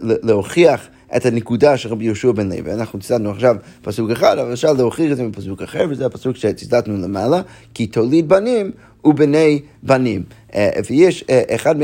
להוכיח 0.00 0.88
את 1.16 1.26
הנקודה 1.26 1.76
של 1.76 1.88
רבי 1.88 2.04
יהושע 2.04 2.32
בן 2.32 2.48
לוי. 2.48 2.72
אנחנו 2.72 3.00
ציטטנו 3.00 3.30
עכשיו 3.30 3.56
פסוק 3.82 4.10
אחד, 4.10 4.38
אבל 4.38 4.52
אפשר 4.52 4.72
להוכיח 4.72 5.12
את 5.12 5.16
זה 5.16 5.28
בפסוק 5.28 5.62
אחר, 5.62 5.86
וזה 5.90 6.06
הפסוק 6.06 6.36
שציטטנו 6.36 6.96
למעלה, 6.96 7.40
כי 7.74 7.86
תוליד 7.86 8.28
בנים 8.28 8.70
ובני 9.04 9.60
בנים. 9.82 10.22
אה, 10.56 10.70
ויש 10.90 11.24
אה, 11.30 11.42
אחד 11.54 11.74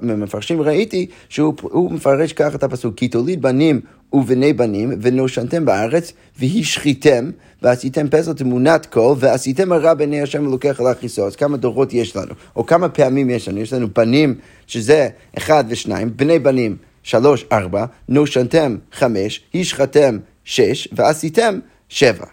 מהמפרשים 0.00 0.62
ראיתי 0.62 1.06
שהוא 1.28 1.92
מפרש 1.92 2.32
ככה 2.32 2.56
את 2.56 2.62
הפסוק, 2.62 2.94
כי 2.96 3.08
תוליד 3.08 3.42
בנים 3.42 3.80
ובני 4.12 4.52
בנים, 4.52 4.92
ונושנתם 5.02 5.64
בארץ, 5.64 6.12
והשחיתם, 6.38 7.30
ועשיתם 7.62 8.08
פסל 8.10 8.32
תמונת 8.32 8.86
קול, 8.86 9.16
ועשיתם 9.18 9.72
הרע 9.72 9.94
בעיני 9.94 10.22
השם 10.22 10.46
אלוקיך 10.46 10.80
להכיסו. 10.80 11.26
אז 11.26 11.36
כמה 11.36 11.56
דורות 11.56 11.94
יש 11.94 12.16
לנו, 12.16 12.34
או 12.56 12.66
כמה 12.66 12.88
פעמים 12.88 13.30
יש 13.30 13.48
לנו? 13.48 13.60
יש 13.60 13.72
לנו 13.72 13.88
בנים, 13.96 14.34
שזה 14.66 15.08
אחד 15.38 15.64
ושניים, 15.68 16.10
בני 16.16 16.38
בנים, 16.38 16.76
שלוש, 17.02 17.44
ארבע, 17.52 17.84
נושנתם 18.08 18.76
חמש, 18.92 19.44
השחתם 19.54 20.18
שש, 20.44 20.88
ועשיתם 20.92 21.58
שבע. 21.88 22.26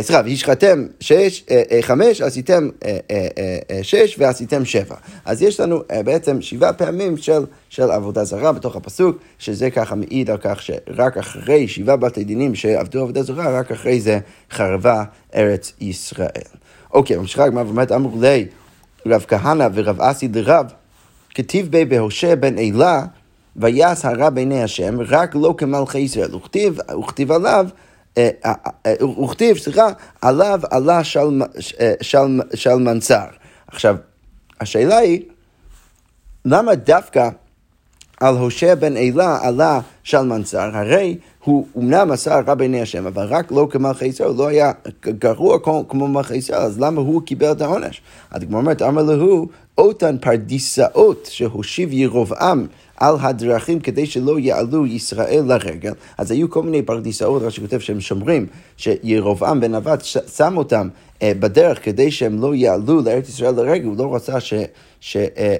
סליחה, 0.00 0.20
והשחתם 0.24 0.86
שש, 1.00 1.44
חמש, 1.80 2.20
עשיתם 2.20 2.68
שש 3.82 4.16
ועשיתם 4.18 4.64
שבע. 4.64 4.94
אז 5.24 5.42
יש 5.42 5.60
לנו 5.60 5.82
בעצם 6.04 6.40
שבעה 6.40 6.72
פעמים 6.72 7.16
של, 7.16 7.44
של 7.68 7.90
עבודה 7.90 8.24
זרה 8.24 8.52
בתוך 8.52 8.76
הפסוק, 8.76 9.16
שזה 9.38 9.70
ככה 9.70 9.94
מעיד 9.94 10.30
על 10.30 10.36
כך 10.40 10.62
שרק 10.62 11.16
אחרי 11.16 11.68
שבעה 11.68 11.96
בתי 11.96 12.24
דינים 12.24 12.54
שעבדו 12.54 13.02
עבודה 13.02 13.22
זרה, 13.22 13.58
רק 13.58 13.72
אחרי 13.72 14.00
זה 14.00 14.18
חרבה 14.50 15.04
ארץ 15.34 15.72
ישראל. 15.80 16.28
אוקיי, 16.92 17.16
ממשיכה 17.16 17.44
הגמרא 17.44 17.64
ואומרת, 17.64 17.92
אמרו 17.92 18.20
לי 18.20 18.46
רב 19.06 19.24
כהנא 19.28 19.68
ורב 19.74 20.00
אסי 20.00 20.28
דרב, 20.28 20.66
כתיב 21.34 21.70
בי 21.70 21.84
בהושע 21.84 22.34
בן 22.34 22.58
אלה, 22.58 23.04
ויעש 23.56 24.04
הרע 24.04 24.30
בעיני 24.30 24.62
השם, 24.62 25.00
רק 25.00 25.34
לא 25.34 25.54
כמלכי 25.58 25.98
ישראל. 25.98 26.34
וכתיב, 26.34 26.78
וכתיב 27.00 27.32
עליו, 27.32 27.66
וכתיב, 29.22 29.58
סליחה, 29.58 29.88
עליו 30.20 30.60
עלה 30.70 31.04
של 32.54 32.76
מנצר. 32.76 33.24
עכשיו, 33.66 33.96
השאלה 34.60 34.96
היא, 34.96 35.22
למה 36.44 36.74
דווקא 36.74 37.28
על 38.20 38.36
הושע 38.36 38.74
בן 38.74 38.96
אלה 38.96 39.38
עלה 39.42 39.80
של 40.02 40.22
מנצר? 40.22 40.70
הרי 40.72 41.18
הוא 41.44 41.66
אמנם 41.78 42.10
עשה 42.12 42.40
רע 42.46 42.54
בעיני 42.54 42.80
השם, 42.82 43.06
אבל 43.06 43.26
רק 43.26 43.52
לא 43.52 43.68
כמלכי 43.70 44.06
ישראל, 44.06 44.28
הוא 44.28 44.38
לא 44.38 44.46
היה 44.46 44.72
גרוע 45.00 45.58
כמו 45.88 46.08
מלכי 46.08 46.36
ישראל, 46.36 46.60
אז 46.60 46.80
למה 46.80 47.00
הוא 47.00 47.22
קיבל 47.22 47.52
את 47.52 47.60
העונש? 47.60 48.02
אז 48.30 48.42
כמו 48.48 48.56
אומרת, 48.56 48.82
אמר 48.82 49.02
להו, 49.02 49.48
אותן 49.78 50.18
פרדיסאות 50.18 51.28
שהושיב 51.30 51.92
ירבעם 51.92 52.66
על 53.02 53.16
הדרכים 53.20 53.80
כדי 53.80 54.06
שלא 54.06 54.38
יעלו 54.38 54.86
ישראל 54.86 55.44
לרגל. 55.46 55.92
אז 56.18 56.30
היו 56.30 56.50
כל 56.50 56.62
מיני 56.62 56.82
פרדיסאות, 56.82 57.42
רש"י 57.42 57.60
כותב 57.60 57.78
שהם 57.78 58.00
שומרים, 58.00 58.46
שירבעם 58.76 59.60
בן 59.60 59.74
נבט 59.74 60.02
שם 60.36 60.56
אותם 60.56 60.88
אה, 61.22 61.32
בדרך 61.40 61.84
כדי 61.84 62.10
שהם 62.10 62.40
לא 62.40 62.54
יעלו 62.54 63.02
לארץ 63.02 63.28
ישראל 63.28 63.54
לרגל, 63.54 63.84
הוא 63.84 63.96
לא 63.96 64.14
רצה 64.14 64.40
ש... 64.40 64.54
ש 65.00 65.16
אה, 65.16 65.56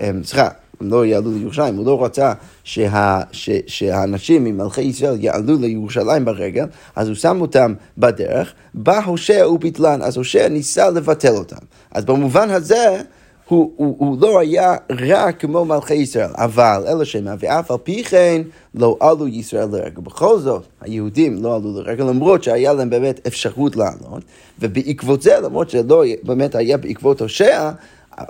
אה, 0.00 0.10
סליחה. 0.24 0.48
הם 0.80 0.90
לא 0.90 1.06
יעלו 1.06 1.32
לירושלים, 1.32 1.76
הוא 1.76 1.86
לא 1.86 2.04
רצה 2.04 2.32
שה, 2.64 3.20
ש, 3.32 3.50
שהאנשים 3.66 4.44
ממלכי 4.44 4.82
ישראל 4.82 5.16
יעלו 5.20 5.58
לירושלים 5.60 6.24
ברגל, 6.24 6.64
אז 6.96 7.08
הוא 7.08 7.16
שם 7.16 7.40
אותם 7.40 7.74
בדרך, 7.98 8.52
בא 8.74 9.04
הושע 9.04 9.48
וביטלן, 9.48 10.02
אז 10.02 10.16
הושע 10.16 10.48
ניסה 10.48 10.90
לבטל 10.90 11.32
אותם. 11.32 11.56
אז 11.90 12.04
במובן 12.04 12.50
הזה, 12.50 13.02
הוא, 13.50 13.72
הוא, 13.76 13.96
הוא 13.98 14.16
לא 14.20 14.40
היה 14.40 14.76
רע 15.00 15.32
כמו 15.32 15.64
מלכי 15.64 15.94
ישראל, 15.94 16.30
אבל 16.34 16.84
אלא 16.88 17.04
שמה, 17.04 17.34
ואף 17.38 17.70
על 17.70 17.76
פי 17.82 18.04
כן 18.04 18.42
לא 18.74 18.96
עלו 19.00 19.28
ישראל 19.28 19.68
לרגל. 19.72 20.00
בכל 20.02 20.38
זאת, 20.38 20.62
היהודים 20.80 21.42
לא 21.42 21.56
עלו 21.56 21.80
לרגל, 21.80 22.04
למרות 22.04 22.42
שהיה 22.42 22.72
להם 22.72 22.90
באמת 22.90 23.26
אפשרות 23.26 23.76
לעלות, 23.76 24.22
ובעקבות 24.58 25.22
זה, 25.22 25.40
למרות 25.40 25.70
שלא 25.70 26.04
באמת 26.22 26.54
היה 26.54 26.76
בעקבות 26.76 27.20
הושע, 27.20 27.70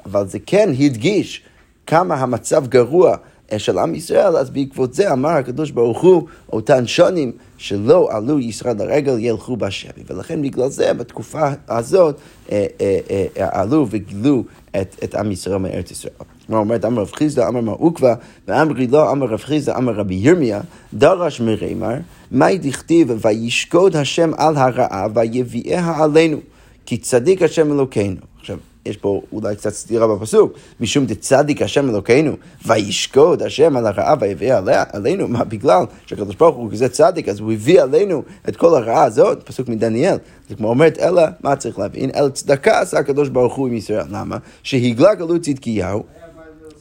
אבל 0.07 0.27
זה 0.27 0.39
כן 0.47 0.71
הדגיש 0.81 1.43
כמה 1.87 2.15
המצב 2.15 2.67
גרוע 2.67 3.17
אה, 3.53 3.59
של 3.59 3.79
עם 3.79 3.95
ישראל, 3.95 4.37
אז 4.37 4.51
בעקבות 4.51 4.95
זה 4.95 5.13
אמר 5.13 5.31
הקדוש 5.31 5.71
ברוך 5.71 6.01
הוא, 6.01 6.27
אותן 6.53 6.87
שנים 6.87 7.33
שלא 7.59 8.09
עלו 8.13 8.39
ישראל 8.39 8.77
לרגל 8.79 9.19
ילכו 9.19 9.57
בשבי. 9.57 10.03
ולכן 10.07 10.43
בגלל 10.43 10.69
זה 10.69 10.95
בתקופה 10.95 11.49
הזאת 11.69 12.17
אה, 12.53 12.67
אה, 12.81 13.27
עלו 13.37 13.87
וגילו 13.91 14.45
את, 14.81 14.97
את 15.05 15.15
עם 15.15 15.33
ישראל 15.33 15.57
מארץ 15.57 15.91
ישראל. 15.91 16.13
כלומר 16.47 16.61
אומרת, 16.61 16.85
אמר 16.85 17.03
רב 17.03 17.11
חיסדא, 17.13 17.49
אמר 17.49 17.61
מר 17.61 17.73
עוקבא, 17.73 18.15
ואמרי 18.49 18.87
לא, 18.87 19.13
אמר 19.13 19.27
רב 19.27 19.41
חיסדא, 19.41 19.77
אמר 19.77 19.93
רבי 19.93 20.15
ירמיה, 20.15 20.61
דרש 20.95 21.41
מרימר, 21.41 21.95
מאי 22.33 22.59
דכתיב 22.59 23.27
וישקוד 23.27 23.97
השם 23.97 24.31
על 24.37 24.57
הרעה 24.57 25.07
ויביאיה 25.15 26.03
עלינו, 26.03 26.39
כי 26.87 26.97
צדיק 26.97 27.43
השם 27.43 27.73
אלוקינו. 27.73 28.21
עכשיו, 28.41 28.59
יש 28.87 28.97
פה 28.97 29.23
אולי 29.33 29.57
קצת 29.57 29.73
סתירה 29.73 30.17
בפסוק, 30.17 30.53
משום 30.81 31.07
דצדיק 31.07 31.63
השם 31.63 31.91
אלוקינו, 31.91 32.33
וישקוד 32.67 33.43
השם 33.43 33.77
על 33.77 33.87
הרעה 33.87 34.15
ויביא 34.21 34.53
עלינו, 34.93 35.29
מה 35.29 35.45
בגלל 35.45 35.85
שהקדוש 36.07 36.37
ברוך 36.37 36.57
הוא 36.57 36.71
כזה 36.73 36.89
צדיק, 36.89 37.29
אז 37.29 37.41
הוא 37.41 37.53
הביא 37.53 37.83
עלינו 37.83 38.23
את 38.49 38.57
כל 38.57 38.75
הרעה 38.75 39.05
הזאת, 39.05 39.43
פסוק 39.43 39.69
מדניאל. 39.69 40.17
זה 40.49 40.55
כמו 40.57 40.69
אומרת, 40.69 40.99
אלא, 40.99 41.23
מה 41.43 41.57
צריך 41.57 41.79
להבין? 41.79 42.11
אלא 42.15 42.29
צדקה 42.29 42.81
עשה 42.81 42.99
הקדוש 42.99 43.29
ברוך 43.29 43.55
הוא 43.55 43.69
עם 43.69 43.77
ישראל. 43.77 44.07
למה? 44.11 44.37
שהגלה 44.63 45.15
גלות 45.15 45.43
צדקיהו. 45.43 46.05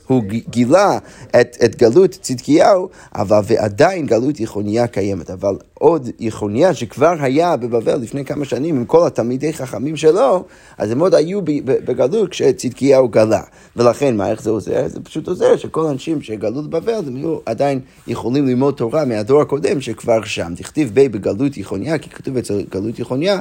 הוא 0.10 0.24
גילה 0.50 0.98
את, 1.42 1.58
את 1.66 1.76
גלות 1.76 2.12
צדקיהו, 2.22 2.90
אבל 3.16 3.40
ועדיין 3.44 4.06
גלות 4.06 4.40
יחוניה 4.40 4.88
קיימת. 4.88 5.30
אבל 5.30 5.56
עוד 5.74 6.10
יחוניה 6.20 6.74
שכבר 6.74 7.16
היה 7.20 7.58
בבבל 7.58 7.96
לפני 7.96 8.26
כמה 8.26 8.46
שנים 8.46 8.76
עם 8.76 8.86
כל 8.86 9.08
התלמידי 9.08 9.54
חכמים 9.54 9.96
שלו, 9.96 10.44
אז 10.78 10.92
הם 10.92 11.00
עוד 11.00 11.16
היו 11.16 11.40
בגלות 11.66 12.30
כשצדקיהו 12.30 13.10
גלה. 13.10 13.42
ולכן, 13.76 14.18
מה, 14.18 14.32
איך 14.32 14.42
זה 14.42 14.50
עוזר? 14.50 14.88
זה 14.88 15.00
פשוט 15.00 15.28
עוזר 15.28 15.58
שכל 15.58 15.88
האנשים 15.88 16.22
שגלו 16.22 16.64
בבבל, 16.64 16.94
הם 17.08 17.16
היו 17.16 17.38
עדיין 17.46 17.80
יכולים 18.08 18.48
ללמוד 18.48 18.74
תורה 18.74 19.06
מהדור 19.06 19.42
הקודם 19.42 19.82
שכבר 19.82 20.24
שם. 20.24 20.54
תכתיב 20.56 20.92
בי 20.94 21.10
בגלות 21.10 21.58
יחוניה, 21.58 21.98
כי 21.98 22.10
כתוב 22.10 22.38
אצל 22.38 22.62
גלות 22.72 23.00
יחוניה, 23.00 23.40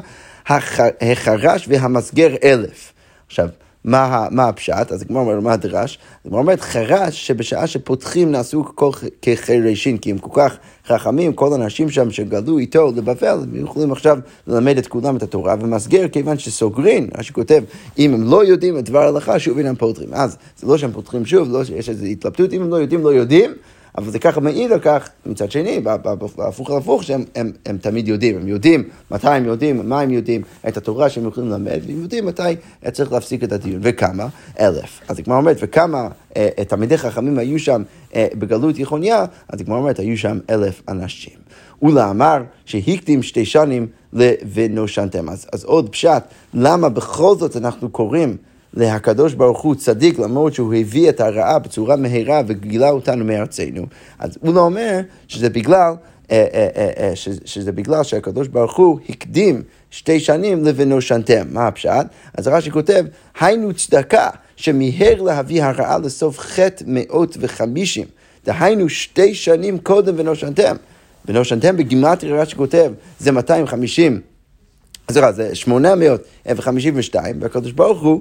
החרש 0.49 1.69
והמסגר 1.69 2.35
אלף. 2.45 2.93
עכשיו, 3.27 3.49
מה, 3.89 4.27
מה 4.31 4.49
הפשט? 4.49 4.93
אז 4.93 5.03
הגמרא 5.03 5.21
אומר, 5.21 5.41
מה 5.41 5.53
הדרש? 5.53 5.99
הגמרא 6.25 6.41
אומרת, 6.41 6.61
חרש 6.61 7.27
שבשעה 7.27 7.67
שפותחים 7.67 8.33
נעשו 8.33 8.65
כל 8.75 8.91
כחירשים, 9.23 9.99
כי 9.99 10.11
הם 10.11 10.19
כל 10.19 10.31
כך 10.33 10.57
חכמים, 10.87 11.33
כל 11.33 11.53
האנשים 11.53 11.91
שם 11.91 12.11
שגדלו 12.11 12.59
איתו 12.59 12.93
לבבל, 12.97 13.39
הם 13.43 13.65
יכולים 13.65 13.93
עכשיו 13.93 14.19
ללמד 14.47 14.79
את 14.79 14.87
כולם 14.87 15.17
את 15.17 15.23
התורה, 15.23 15.55
ומסגר 15.61 16.09
כיוון 16.09 16.39
שסוגרין, 16.39 17.09
מה 17.17 17.23
שכותב, 17.23 17.63
אם 17.99 18.15
הם 18.15 18.31
לא 18.31 18.45
יודעים 18.45 18.79
את 18.79 18.85
דבר 18.85 18.99
ההלכה, 18.99 19.39
שוב 19.39 19.59
אינם 19.59 19.75
פותרים. 19.75 20.09
אז 20.13 20.37
זה 20.57 20.67
לא 20.67 20.79
שהם 20.79 20.93
פותחים 20.93 21.27
שוב, 21.27 21.53
לא 21.53 21.65
שיש 21.65 21.89
איזו 21.89 22.05
התלבטות, 22.05 22.53
אם 22.53 22.63
הם 22.63 22.71
לא 22.71 22.77
יודעים, 22.77 23.03
לא 23.03 23.15
יודעים. 23.15 23.51
אבל 23.99 24.11
זה 24.11 24.19
ככה 24.19 24.41
מעיד 24.41 24.73
על 24.73 24.81
כך, 24.81 25.09
מצד 25.27 25.51
שני, 25.51 25.81
בהפוך 26.37 26.71
על 26.71 26.77
הפוך, 26.77 27.05
שהם 27.05 27.25
הם, 27.35 27.53
הם 27.67 27.79
תמיד 27.79 28.09
יודעים, 28.09 28.37
הם 28.37 28.49
יודעים 28.49 28.89
מתי 29.11 29.29
הם 29.29 29.45
יודעים, 29.45 29.89
מה 29.89 30.01
הם 30.01 30.11
יודעים, 30.11 30.43
את 30.69 30.77
התורה 30.77 31.11
שהם 31.11 31.29
יכולים 31.29 31.51
ללמד, 31.51 31.81
והם 31.87 32.03
יודעים 32.03 32.27
מתי 32.27 32.43
צריך 32.93 33.13
להפסיק 33.13 33.45
את 33.45 33.53
הדיון, 33.53 33.81
וכמה? 33.83 34.27
אלף. 34.61 35.01
אז 35.09 35.19
הגמרא 35.19 35.37
אומרת, 35.37 35.57
וכמה 35.61 36.09
אה, 36.37 36.49
תלמידי 36.69 36.99
חכמים 36.99 37.39
היו 37.39 37.59
שם 37.59 37.83
אה, 38.15 38.27
בגלות 38.35 38.79
יחוניה, 38.79 39.25
אז 39.49 39.61
הגמרא 39.61 39.79
אומרת, 39.79 39.99
היו 39.99 40.19
שם 40.19 40.39
אלף 40.51 40.83
אנשים. 40.89 41.39
ולאמר 41.83 42.43
שהקדים 42.65 43.23
שתי 43.23 43.45
שנים 43.45 43.87
ונושנתם. 44.53 45.29
אז, 45.29 45.47
אז 45.53 45.65
עוד 45.65 45.89
פשט, 45.89 46.23
למה 46.55 46.89
בכל 46.89 47.37
זאת 47.37 47.57
אנחנו 47.57 47.89
קוראים 47.89 48.37
להקדוש 48.75 49.35
ברוך 49.35 49.61
הוא 49.61 49.75
צדיק, 49.75 50.19
למרות 50.19 50.55
שהוא 50.55 50.75
הביא 50.75 51.09
את 51.09 51.21
הרעה 51.21 51.59
בצורה 51.59 51.97
מהירה 51.97 52.43
וגילה 52.47 52.91
אותנו 52.91 53.25
מארצנו. 53.25 53.87
אז 54.19 54.39
הוא 54.41 54.55
לא 54.55 54.61
אומר 54.61 55.01
שזה 55.29 55.51
בגלל, 55.51 55.93
אה, 56.31 56.47
אה, 56.55 56.69
אה, 56.99 57.13
שזה 57.45 57.73
בגלל 57.73 58.03
שהקדוש 58.03 58.49
ברוך 58.49 58.77
הוא 58.77 58.99
הקדים 59.09 59.63
שתי 59.91 60.21
שנים 60.21 60.65
לבנושנתם. 60.65 61.47
מה 61.51 61.67
הפשט? 61.67 62.07
אז 62.35 62.49
רש"י 62.49 62.71
כותב, 62.71 63.05
היינו 63.41 63.75
צדקה 63.75 64.31
שמיהר 64.57 65.23
להביא 65.23 65.65
הרעה 65.65 65.99
לסוף 65.99 66.39
חטא 66.39 66.85
מאות 66.87 67.37
וחמישים. 67.41 68.07
דהיינו 68.45 68.89
שתי 68.89 69.35
שנים 69.35 69.79
קודם 69.79 70.15
ונושנתם. 70.17 70.77
ונושנתם 71.25 71.77
בגימטרי 71.77 72.33
רש"י 72.33 72.57
כותב, 72.57 72.93
זה 73.19 73.33
250. 73.33 74.21
סליחה, 75.11 75.33
זה 75.33 75.55
852, 75.55 77.43
והקדוש 77.43 77.73
ברוך 77.73 78.03
הוא 78.03 78.21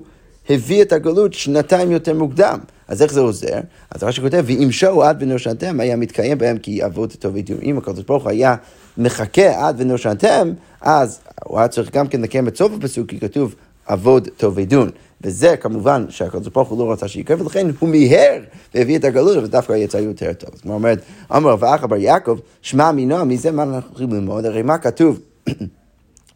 הביא 0.49 0.81
את 0.81 0.91
הגלות 0.91 1.33
שנתיים 1.33 1.91
יותר 1.91 2.13
מוקדם. 2.13 2.59
אז 2.87 3.01
איך 3.01 3.13
זה 3.13 3.19
עוזר? 3.19 3.59
אז 3.91 4.03
רש"י 4.03 4.21
כותב, 4.21 4.43
ואם 4.47 4.71
שואו 4.71 5.03
עד 5.03 5.23
ונושנתם 5.23 5.79
היה 5.79 5.95
מתקיים 5.95 6.37
בהם 6.37 6.57
כי 6.57 6.85
אבות 6.85 7.15
טוב 7.19 7.35
ודיום. 7.35 7.59
אם 7.63 7.77
הקדוש 7.77 8.03
ברוך 8.03 8.23
הוא 8.23 8.29
היה 8.29 8.55
מחכה 8.97 9.67
עד 9.67 9.75
ונושנתם, 9.81 10.51
אז 10.81 11.19
הוא 11.45 11.59
היה 11.59 11.67
צריך 11.67 11.95
גם 11.95 12.07
כן 12.07 12.21
לקיים 12.21 12.47
את 12.47 12.57
סוף 12.57 12.71
הפסוק, 12.73 13.09
כי 13.09 13.19
כתוב 13.19 13.55
אבוד 13.87 14.27
טוב 14.37 14.53
ודון. 14.57 14.89
וזה 15.21 15.57
כמובן 15.57 16.05
שהקדוש 16.09 16.47
ברוך 16.47 16.69
הוא 16.69 16.79
לא 16.79 16.91
רצה 16.91 17.07
שיקרה, 17.07 17.41
ולכן 17.41 17.67
הוא 17.79 17.89
מיהר 17.89 18.39
והביא 18.75 18.97
את 18.97 19.03
הגלות, 19.03 19.43
ודווקא 19.43 19.73
יצא 19.73 19.97
יותר 19.97 20.33
טוב. 20.33 20.49
זאת 20.55 20.65
אומרת, 20.65 21.01
אמר 21.35 21.55
ואחא 21.59 21.87
בר 21.87 21.95
יעקב, 21.95 22.39
שמע 22.61 22.91
מינו, 22.91 23.25
מזה 23.25 23.51
מה 23.51 23.63
אנחנו 23.63 23.91
יכולים 23.93 24.13
ללמוד? 24.13 24.45
הרי 24.45 24.61
מה 24.61 24.77
כתוב? 24.77 25.19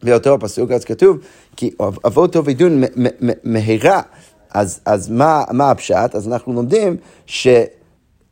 באותו 0.03 0.33
הפסוק, 0.33 0.71
אז 0.71 0.85
כתוב, 0.85 1.17
כי 1.55 1.71
אבות 2.05 2.33
טוב 2.33 2.49
עדון 2.49 2.81
מהרה, 3.43 4.01
אז, 4.53 4.79
אז 4.85 5.09
מה, 5.09 5.43
מה 5.51 5.71
הפשט? 5.71 6.15
אז 6.15 6.27
אנחנו 6.27 6.53
לומדים 6.53 6.97
ש... 7.25 7.47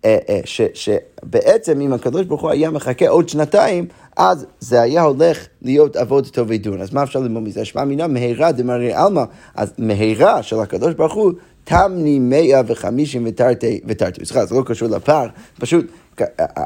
אה, 0.06 0.18
אה, 0.30 0.40
ש, 0.46 0.62
שבעצם 0.74 1.82
אם 1.82 1.94
הקדוש 1.94 2.26
ברוך 2.26 2.42
הוא 2.42 2.50
היה 2.50 2.72
מחכה 2.72 3.10
עוד 3.10 3.30
שנתיים, 3.30 3.88
אז 4.18 4.46
זה 4.60 4.82
היה 4.82 5.02
הולך 5.02 5.48
להיות 5.62 5.98
אבות 5.98 6.28
טוב 6.28 6.52
עדון. 6.52 6.82
אז 6.82 6.94
מה 6.94 7.04
אפשר 7.04 7.20
ללמוד 7.20 7.44
מזה? 7.44 7.66
שמע 7.66 7.84
מינה 7.84 8.08
מהרה 8.08 8.52
דמרי 8.52 8.94
עלמא, 8.94 9.24
אז 9.56 9.74
מהרה 9.78 10.44
של 10.44 10.60
הקדוש 10.60 10.94
ברוך 10.94 11.14
הוא 11.14 11.32
תמני 11.70 12.20
מאה 12.20 12.62
וחמישים 12.68 13.24
ותרתי, 13.28 13.80
ותרתי. 13.86 14.26
סליחה, 14.26 14.46
זה 14.46 14.56
לא 14.56 14.64
קשור 14.66 14.88
לפער, 14.88 15.28
פשוט 15.60 15.86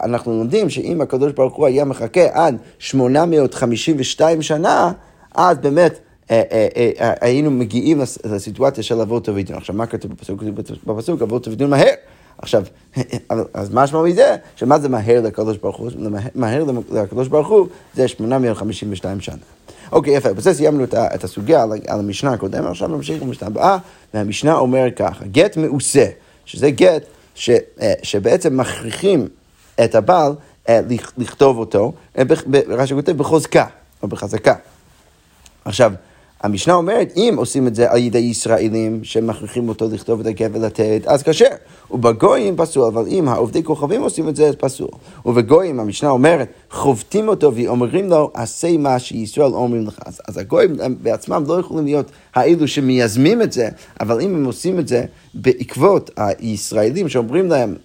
אנחנו 0.04 0.38
לומדים 0.38 0.70
שאם 0.70 1.02
הקדוש 1.02 1.32
ברוך 1.32 1.54
הוא 1.54 1.66
היה 1.66 1.86
מחכה 1.86 2.22
עד 2.32 2.58
852 2.80 4.42
שנה, 4.42 4.92
אז 5.36 5.58
באמת 5.58 6.00
אה, 6.32 6.42
אה, 6.52 6.68
אה, 7.00 7.14
היינו 7.22 7.52
מגיעים 7.52 8.00
לסיטואציה 8.26 8.84
של 8.84 9.02
אבות 9.02 9.30
ודין. 9.30 9.56
עכשיו, 9.56 9.76
מה 9.76 9.86
כתוב 9.86 10.12
בפסוק? 10.12 10.44
בפסוק 10.86 11.22
אבות 11.22 11.48
ודין 11.48 11.70
מהר. 11.70 11.94
עכשיו, 12.38 12.64
אז 13.54 13.70
מה 13.70 13.84
משמע 13.84 14.02
מזה? 14.02 14.36
שמה 14.56 14.80
זה 14.80 14.90
מהר 14.90 15.22
לקדוש 15.22 15.58
ברוך 15.58 15.78
הוא? 15.78 15.90
מהר 16.36 16.64
לקדוש 16.92 17.28
ברוך 17.28 17.48
הוא 17.48 17.68
זה 17.96 18.08
852 18.08 19.20
שנה. 19.20 19.36
אוקיי, 19.94 20.14
יפה, 20.14 20.34
בזה 20.34 20.54
סיימנו 20.54 20.84
את 20.94 21.24
הסוגיה 21.24 21.64
על 21.64 22.00
המשנה 22.00 22.34
הקודמת, 22.34 22.66
עכשיו 22.66 22.88
נמשיך 22.88 23.22
למשנה 23.24 23.48
הבאה, 23.48 23.78
והמשנה 24.14 24.54
אומרת 24.54 24.98
ככה, 24.98 25.26
גט 25.26 25.58
מעושה, 25.58 26.06
שזה 26.46 26.72
גט 26.72 27.04
ש, 27.36 27.50
שבעצם 28.04 28.58
מכריחים 28.58 29.28
את 29.84 29.96
הבעל 29.96 30.34
לכתוב 31.18 31.58
אותו, 31.58 31.94
רש"י 32.68 32.94
כותב 32.94 33.12
בחוזקה, 33.12 33.66
או 34.04 34.08
בחזקה. 34.08 34.56
עכשיו, 35.66 35.94
המשנה 36.44 36.74
אומרת, 36.74 37.14
אם 37.16 37.34
עושים 37.38 37.68
את 37.68 37.76
זה 37.76 37.92
על 37.92 37.98
ידי 37.98 38.18
ישראלים 38.18 39.04
שמכריחים 39.04 39.70
אותו 39.70 39.90
לכתוב 39.92 40.20
את 40.20 40.26
הגט 40.26 40.52
ולתת, 40.54 41.02
אז 41.06 41.24
כשר. 41.24 41.46
ובגויים 41.92 42.58
פסול, 42.58 42.88
אבל 42.88 43.06
אם 43.08 43.28
העובדי 43.28 43.64
כוכבים 43.64 44.02
עושים 44.02 44.30
את 44.30 44.36
זה, 44.36 44.48
אז 44.48 44.56
פסול. 44.56 44.88
ובגויים, 45.26 45.80
המשנה 45.80 46.10
אומרת, 46.10 46.48
חובטים 46.72 47.28
אותו 47.28 47.56
ואומרים 47.56 48.10
לו, 48.10 48.32
עשה 48.34 48.78
מה 48.78 49.00
שישראל 49.00 49.54
אומרים 49.54 49.88
לך. 49.88 50.00
אז, 50.06 50.22
אז 50.28 50.38
הגויים 50.38 50.76
בעצמם 51.02 51.44
לא 51.48 51.60
יכולים 51.60 51.86
להיות 51.86 52.12
האלו 52.36 52.68
שמייזמים 52.68 53.42
את 53.42 53.54
זה, 53.54 53.70
אבל 54.00 54.22
אם 54.22 54.36
הם 54.36 54.46
עושים 54.46 54.80
את 54.80 54.88
זה 54.88 55.06
בעקבות 55.34 56.12
הישראלים 56.18 57.10
שאומרים 57.10 57.50
להם 57.50 57.76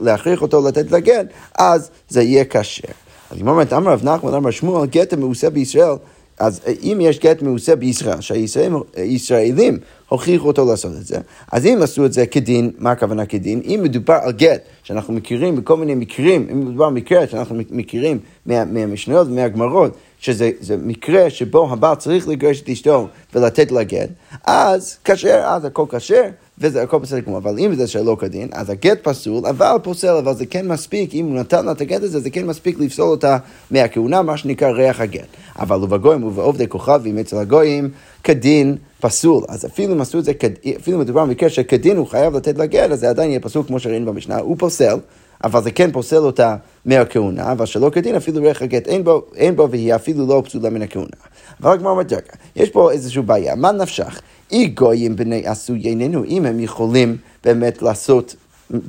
להכריח 0.00 0.42
אותו 0.42 0.68
לתת 0.68 0.90
לגט, 0.90 1.26
אז 1.58 1.90
זה 2.08 2.22
יהיה 2.22 2.44
כשר. 2.44 2.88
אז 3.30 3.36
היא 3.36 3.46
אומרת, 3.46 3.72
אמר 3.72 3.92
רב 3.92 4.04
נחמן, 4.04 4.34
אמר 4.34 4.50
שמואל, 4.50 4.86
גט 4.86 5.12
המעושה 5.12 5.50
בישראל 5.50 5.94
אז 6.42 6.60
אם 6.82 6.98
יש 7.00 7.18
גט 7.18 7.42
מעושה 7.42 7.76
בישראל, 7.76 8.20
שהישראלים 8.20 9.78
הוכיחו 10.08 10.46
אותו 10.46 10.66
לעשות 10.70 10.92
את 11.00 11.06
זה, 11.06 11.16
אז 11.52 11.66
אם 11.66 11.78
עשו 11.82 12.06
את 12.06 12.12
זה 12.12 12.26
כדין, 12.26 12.70
מה 12.78 12.90
הכוונה 12.90 13.26
כדין? 13.26 13.60
אם 13.64 13.80
מדובר 13.82 14.18
על 14.22 14.32
גט 14.32 14.62
שאנחנו 14.82 15.14
מכירים 15.14 15.56
בכל 15.56 15.76
מיני 15.76 15.94
מקרים, 15.94 16.46
אם 16.52 16.60
מדובר 16.60 16.84
על 16.84 16.92
מקרה 16.92 17.26
שאנחנו 17.26 17.56
מכירים 17.70 18.18
מה, 18.46 18.64
מהמשניות 18.64 19.26
ומהגמרות, 19.26 19.96
שזה 20.18 20.76
מקרה 20.82 21.30
שבו 21.30 21.72
הבעל 21.72 21.94
צריך 21.94 22.28
לגרש 22.28 22.62
את 22.62 22.68
אשתו 22.68 23.08
ולתת 23.34 23.72
לה 23.72 23.82
גט, 23.82 24.08
אז 24.46 24.98
כשר, 25.04 25.42
אז 25.44 25.64
הכל 25.64 25.84
כשר, 25.88 26.22
וזה 26.58 26.82
הכל 26.82 26.98
בסדר 26.98 27.20
גמור. 27.20 27.38
אבל 27.38 27.58
אם 27.58 27.74
זה 27.74 27.86
שלא 27.86 28.16
כדין, 28.20 28.48
אז 28.52 28.70
הגט 28.70 28.98
פסול, 29.02 29.46
אבל 29.46 29.76
פוסל, 29.82 30.08
אבל 30.08 30.34
זה 30.34 30.46
כן 30.46 30.68
מספיק, 30.68 31.14
אם 31.14 31.26
הוא 31.26 31.34
נתן 31.34 31.66
לה 31.66 31.72
את 31.72 31.80
הגט 31.80 32.02
הזה, 32.02 32.20
זה 32.20 32.30
כן 32.30 32.46
מספיק 32.46 32.80
לפסול 32.80 33.08
אותה 33.08 33.38
מהכהונה, 33.70 34.22
מה 34.22 34.36
שנקרא 34.36 34.70
ריח 34.70 35.00
הגט. 35.00 35.26
אבל 35.58 35.76
ובגויים 35.76 36.24
ובעובדי 36.24 36.68
כוכבים 36.68 37.18
אצל 37.18 37.36
הגויים, 37.38 37.90
כדין 38.24 38.76
פסול. 39.00 39.44
אז 39.48 39.66
אפילו 39.66 39.94
אם 39.94 40.00
עשו 40.00 40.18
את 40.18 40.24
זה, 40.24 40.32
אפילו 40.76 40.98
מדובר 40.98 41.24
במקרה 41.24 41.48
שכדין 41.48 41.96
הוא 41.96 42.06
חייב 42.06 42.36
לתת 42.36 42.58
לה 42.58 42.66
גט, 42.66 42.90
אז 42.90 43.00
זה 43.00 43.10
עדיין 43.10 43.30
יהיה 43.30 43.40
פסול 43.40 43.62
כמו 43.66 43.78
שראינו 43.78 44.12
במשנה, 44.12 44.38
הוא 44.38 44.56
פוסל. 44.58 44.98
אבל 45.44 45.62
זה 45.62 45.70
כן 45.70 45.92
פוסל 45.92 46.16
אותה 46.16 46.56
מהכהונה, 46.84 47.52
אבל 47.52 47.66
שלא 47.66 47.90
כדין 47.90 48.14
אפילו 48.14 48.42
ריח 48.42 48.62
הגט 48.62 48.88
אין 48.88 49.04
בו, 49.04 49.22
אין 49.34 49.56
בו 49.56 49.70
והיא 49.70 49.94
אפילו 49.94 50.26
לא 50.26 50.42
פסולה 50.44 50.70
מן 50.70 50.82
הכהונה. 50.82 51.16
אבל 51.62 51.72
הגמרא 51.72 51.90
אומרת, 51.90 52.12
רגע, 52.12 52.22
יש 52.56 52.70
פה 52.70 52.92
איזושהי 52.92 53.22
בעיה, 53.22 53.54
מה 53.54 53.72
נפשך? 53.72 54.20
אי 54.52 54.66
גויים 54.66 55.16
בני 55.16 55.46
עשוי 55.46 55.80
איננו, 55.84 56.24
אם 56.24 56.46
הם 56.46 56.60
יכולים 56.60 57.16
באמת 57.44 57.82
לעשות 57.82 58.36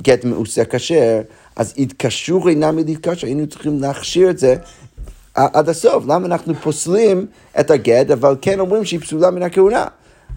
גט 0.02 0.24
מעושה 0.24 0.64
כשר, 0.64 1.20
אז 1.56 1.74
התקשרו 1.78 2.48
אינם 2.48 2.76
מלהתקשר, 2.76 3.26
היינו 3.26 3.46
צריכים 3.46 3.80
להכשיר 3.80 4.30
את 4.30 4.38
זה 4.38 4.56
עד 5.34 5.68
הסוף. 5.68 6.04
למה 6.04 6.26
אנחנו 6.26 6.54
פוסלים 6.54 7.26
את 7.60 7.70
הגט, 7.70 8.10
אבל 8.10 8.36
כן 8.42 8.60
אומרים 8.60 8.84
שהיא 8.84 9.00
פסולה 9.00 9.30
מן 9.30 9.42
הכהונה? 9.42 9.86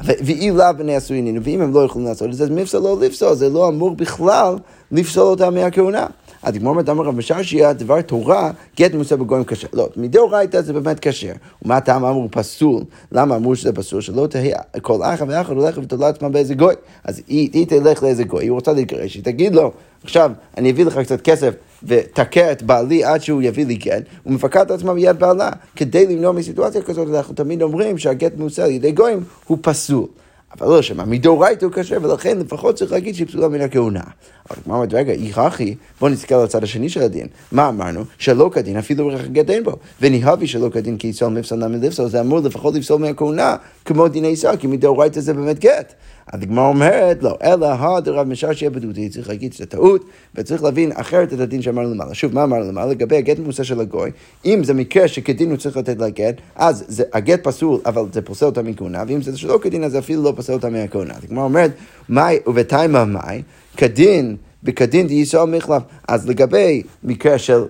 ואי 0.02 0.52
לאו 0.52 0.66
בני 0.78 0.96
עשוי 0.96 1.40
ואם 1.44 1.62
הם 1.62 1.74
לא 1.74 1.80
יכולים 1.80 2.08
לעשות 2.08 2.30
את 2.30 2.34
זה, 2.34 2.44
אז 2.44 2.50
מפסל 2.50 2.78
לא 2.78 3.00
לפסול, 3.00 3.36
זה 3.36 3.50
לא 3.50 3.68
אמור 3.68 3.96
בכלל 3.96 4.56
לפסול 4.92 5.24
אותם 5.24 5.54
מהכהונה. 5.54 6.08
אז 6.44 6.56
הגמור 6.56 6.72
אומרת, 6.72 6.90
אמר 6.90 7.04
רב 7.04 7.16
משעשיה, 7.16 7.74
דבר 7.74 8.02
תורה, 8.02 8.52
גט 8.78 8.94
מוסר 8.94 9.16
בגויים 9.16 9.44
כשר. 9.44 9.68
לא, 9.74 9.90
מדאורייתא 9.96 10.62
זה 10.62 10.74
באמת 10.74 11.00
כשר. 11.08 11.32
ומה 11.62 11.78
הטעם 11.78 12.06
אמרו 12.06 12.28
פסול? 12.32 12.84
למה 13.12 13.36
אמרו 13.36 13.56
שזה 13.56 13.74
פסול? 13.74 14.02
שלא 14.02 14.28
תהיה 14.28 14.58
כל 14.82 15.04
אחת 15.04 15.26
ואחת 15.30 15.50
הולכת 15.50 15.78
ותולה 15.78 16.08
עצמה 16.08 16.30
באיזה 16.30 16.56
גוי. 16.56 16.74
אז 17.04 17.22
היא, 17.28 17.50
היא 17.54 17.68
תלך 17.68 18.04
לאיזה 18.04 18.24
גוי, 18.24 18.44
היא 18.44 18.52
רוצה 18.52 18.74
להתגרש, 18.74 19.16
היא 19.16 19.24
תגיד 19.24 19.56
לו, 19.56 19.72
עכשיו, 20.04 20.32
אני 20.58 20.72
אביא 20.72 20.86
לך 20.86 20.98
קצת 20.98 21.22
כסף 21.22 21.54
ותכה 21.84 22.52
את 22.52 22.64
בעלי 22.64 23.04
עד 23.04 23.22
שהוא 23.22 23.42
יביא 23.42 23.66
לי 23.66 23.76
גט, 23.76 24.04
ומפקד 24.26 24.72
עצמה 24.72 24.94
מיד 24.94 25.20
בעלה. 25.20 25.50
כדי 25.76 26.08
למנוע 26.08 26.32
מסיטואציה 26.32 26.82
כזאת, 26.82 27.08
אנחנו 27.16 27.36
תמיד 27.36 27.62
אומרים 27.62 27.98
שהגט 27.98 28.32
מוסר 28.38 28.64
על 28.64 28.72
ידי 28.72 28.92
גויים 28.92 29.24
הוא 29.48 29.58
פסול. 29.62 30.06
אבל 30.54 30.68
לא 30.68 30.82
שמע, 30.82 31.06
מדאורייתא 31.06 31.66
הוא 31.66 31.74
כשר, 31.74 31.98
ולכן 32.02 32.38
לפחות 32.38 32.76
צריך 32.76 32.92
להגיד 32.92 33.16
שהיא 33.16 33.28
פסולה 33.28 33.48
מן 33.48 33.62
הכהונה. 33.62 34.02
אבל 34.50 34.60
כמו 34.64 34.76
אמרת, 34.76 34.94
רגע, 34.94 35.14
אי 35.14 35.32
הכי, 35.36 35.76
בוא 36.00 36.10
נסתכל 36.10 36.36
על 36.36 36.44
הצד 36.44 36.64
השני 36.64 36.90
של 36.90 37.02
הדין. 37.02 37.28
מה 37.52 37.70
אמרנו? 37.70 38.02
שלא 38.18 38.50
כדין, 38.54 38.78
אפילו 38.78 39.12
הגט 39.12 39.50
אין 39.50 39.64
בו. 39.64 39.72
וניהבי 40.02 40.48
שלא 40.48 40.70
כדין 40.70 40.98
כי 40.98 41.08
יפסול 41.08 41.30
מפסל 41.30 41.56
נמי 41.56 41.88
לפסול, 41.88 42.10
זה 42.10 42.22
אמור 42.22 42.40
לפחות 42.40 42.76
לפסול 42.76 43.02
מהכהונה, 43.02 43.56
כמו 43.86 44.08
דיני 44.08 44.28
ישראל, 44.28 44.58
כי 44.58 44.68
מדאורייתא 44.68 45.20
זה 45.20 45.34
באמת 45.34 45.60
גט. 45.60 45.94
אז 46.34 46.42
הגמרא 46.42 46.68
אומרת, 46.68 47.24
לא, 47.24 47.38
אלא 47.44 47.68
הדרב 47.68 48.28
משעשע 48.28 48.70
בדותי, 48.70 49.10
צריך 49.10 49.30
להגיד 49.30 49.54
שזה 49.54 49.66
טעות, 49.66 50.06
וצריך 50.36 50.64
להבין 50.64 50.92
אחרת 50.96 51.34
את 51.34 51.40
הדין 51.40 51.62
שאמרנו 51.62 51.94
למעלה. 51.94 52.14
שוב, 52.14 52.34
מה 52.34 52.44
אמרנו 52.44 52.68
למעלה? 52.68 52.92
לגבי 52.92 53.18
הגט 53.18 53.40
ממוסה 53.40 53.64
של 53.64 53.80
הגוי, 53.80 54.12
אם 54.46 54.64
זה 54.64 54.74
מקרה 54.74 55.08
שכדין 55.08 55.50
הוא 55.50 55.58
צריך 55.58 55.78
לתת 55.78 56.00
לגט, 56.00 56.36
אז 56.56 56.86
זה, 56.88 57.04
הגט 57.14 57.44
פסול, 57.44 57.80
אבל 57.86 58.04
זה 58.14 58.22
פוסל 58.22 58.46
אותה 58.46 58.62
מכהונה, 58.62 59.04
ואם 59.08 59.22
זה 59.22 59.38
שלא 59.38 59.60
כדין, 59.62 59.84
אז 59.84 59.92
זה 59.92 60.00
אפילו 60.00 60.24
לא 60.24 60.34
פוסל 60.38 60.54
אותה 60.54 60.70
מהכהונה. 60.70 61.14
אז 61.14 61.24
הגמרא 61.24 61.44
אומרת, 61.44 61.72
מאי 62.10 62.38
ובתימה 62.48 63.06
מאי, 63.06 63.42
כדין, 63.78 64.36
בכדין 64.64 65.08
דישראל 65.08 65.46
מחלף. 65.46 65.84
אז 66.08 66.30
לגבי 66.30 66.84
מקרה 67.04 67.38
של 67.38 67.64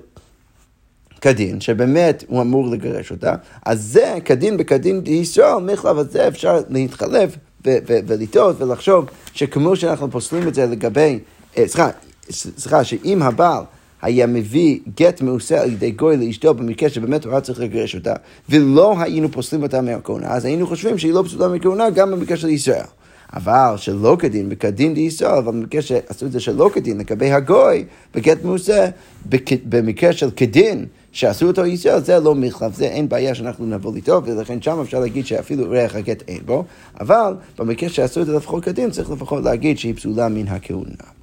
כדין, 1.21 1.61
שבאמת 1.61 2.23
הוא 2.27 2.41
אמור 2.41 2.69
לגרש 2.71 3.11
אותה, 3.11 3.35
אז 3.65 3.83
זה 3.83 4.15
כדין 4.25 4.57
בכדין 4.57 5.01
דישראל 5.01 5.63
מחלף, 5.63 5.97
אז 5.97 6.11
זה 6.11 6.27
אפשר 6.27 6.61
להתחלף 6.69 7.37
ולטעות 7.85 8.61
ולחשוב 8.61 9.05
שכמו 9.33 9.75
שאנחנו 9.75 10.11
פוסלים 10.11 10.47
את 10.47 10.53
זה 10.53 10.65
לגבי, 10.65 11.19
אה, 11.57 11.67
סליחה, 11.67 11.89
סליחה, 12.31 12.83
שאם 12.83 13.21
הבעל 13.21 13.63
היה 14.01 14.27
מביא 14.27 14.79
גט 14.95 15.21
מעושה 15.21 15.61
על 15.61 15.71
ידי 15.71 15.91
גוי 15.91 16.17
לאשתו 16.17 16.53
במקרה 16.53 16.89
שבאמת 16.89 17.25
הוא 17.25 17.31
היה 17.31 17.41
צריך 17.41 17.59
לגרש 17.59 17.95
אותה, 17.95 18.13
ולא 18.49 18.99
היינו 18.99 19.31
פוסלים 19.31 19.63
אותה 19.63 19.81
מהכהונה, 19.81 20.27
אז 20.27 20.45
היינו 20.45 20.67
חושבים 20.67 20.97
שהיא 20.97 21.13
לא 21.13 21.23
פסולה 21.25 21.47
מכהונה 21.47 21.89
גם 21.89 22.11
במקרה 22.11 22.37
של 22.37 22.49
ישראל. 22.49 22.85
אבל 23.33 23.73
שלא 23.77 24.15
כדין, 24.19 24.47
וכדין 24.49 24.93
דישראל, 24.93 25.31
אבל 25.37 25.51
במקרה 25.51 25.81
שעשו 25.81 26.25
את 26.25 26.31
זה 26.31 26.39
שלא 26.39 26.69
כדין, 26.73 26.97
לגבי 26.97 27.31
הגוי, 27.31 27.85
בגט 28.15 28.43
מעושה, 28.43 28.89
במקרה 29.69 30.13
של 30.13 30.29
כדין, 30.31 30.85
שעשו 31.11 31.47
אותו 31.47 31.65
ישראל, 31.65 31.99
זה 31.99 32.19
לא 32.19 32.35
מחלף, 32.35 32.75
זה 32.75 32.85
אין 32.85 33.09
בעיה 33.09 33.35
שאנחנו 33.35 33.65
נבוא 33.65 33.95
איתו, 33.95 34.21
ולכן 34.25 34.61
שם 34.61 34.79
אפשר 34.81 34.99
להגיד 34.99 35.25
שאפילו 35.25 35.69
ריח 35.69 35.95
הגט 35.95 36.23
אין 36.27 36.39
בו, 36.45 36.65
אבל 36.99 37.33
במקרה 37.57 37.89
שעשו 37.89 38.21
את 38.21 38.25
זה 38.25 38.33
לפחות 38.33 38.63
כדין, 38.63 38.91
צריך 38.91 39.11
לפחות 39.11 39.43
להגיד 39.43 39.77
שהיא 39.77 39.95
פסולה 39.95 40.29
מן 40.29 40.47
הכהונה. 40.47 41.16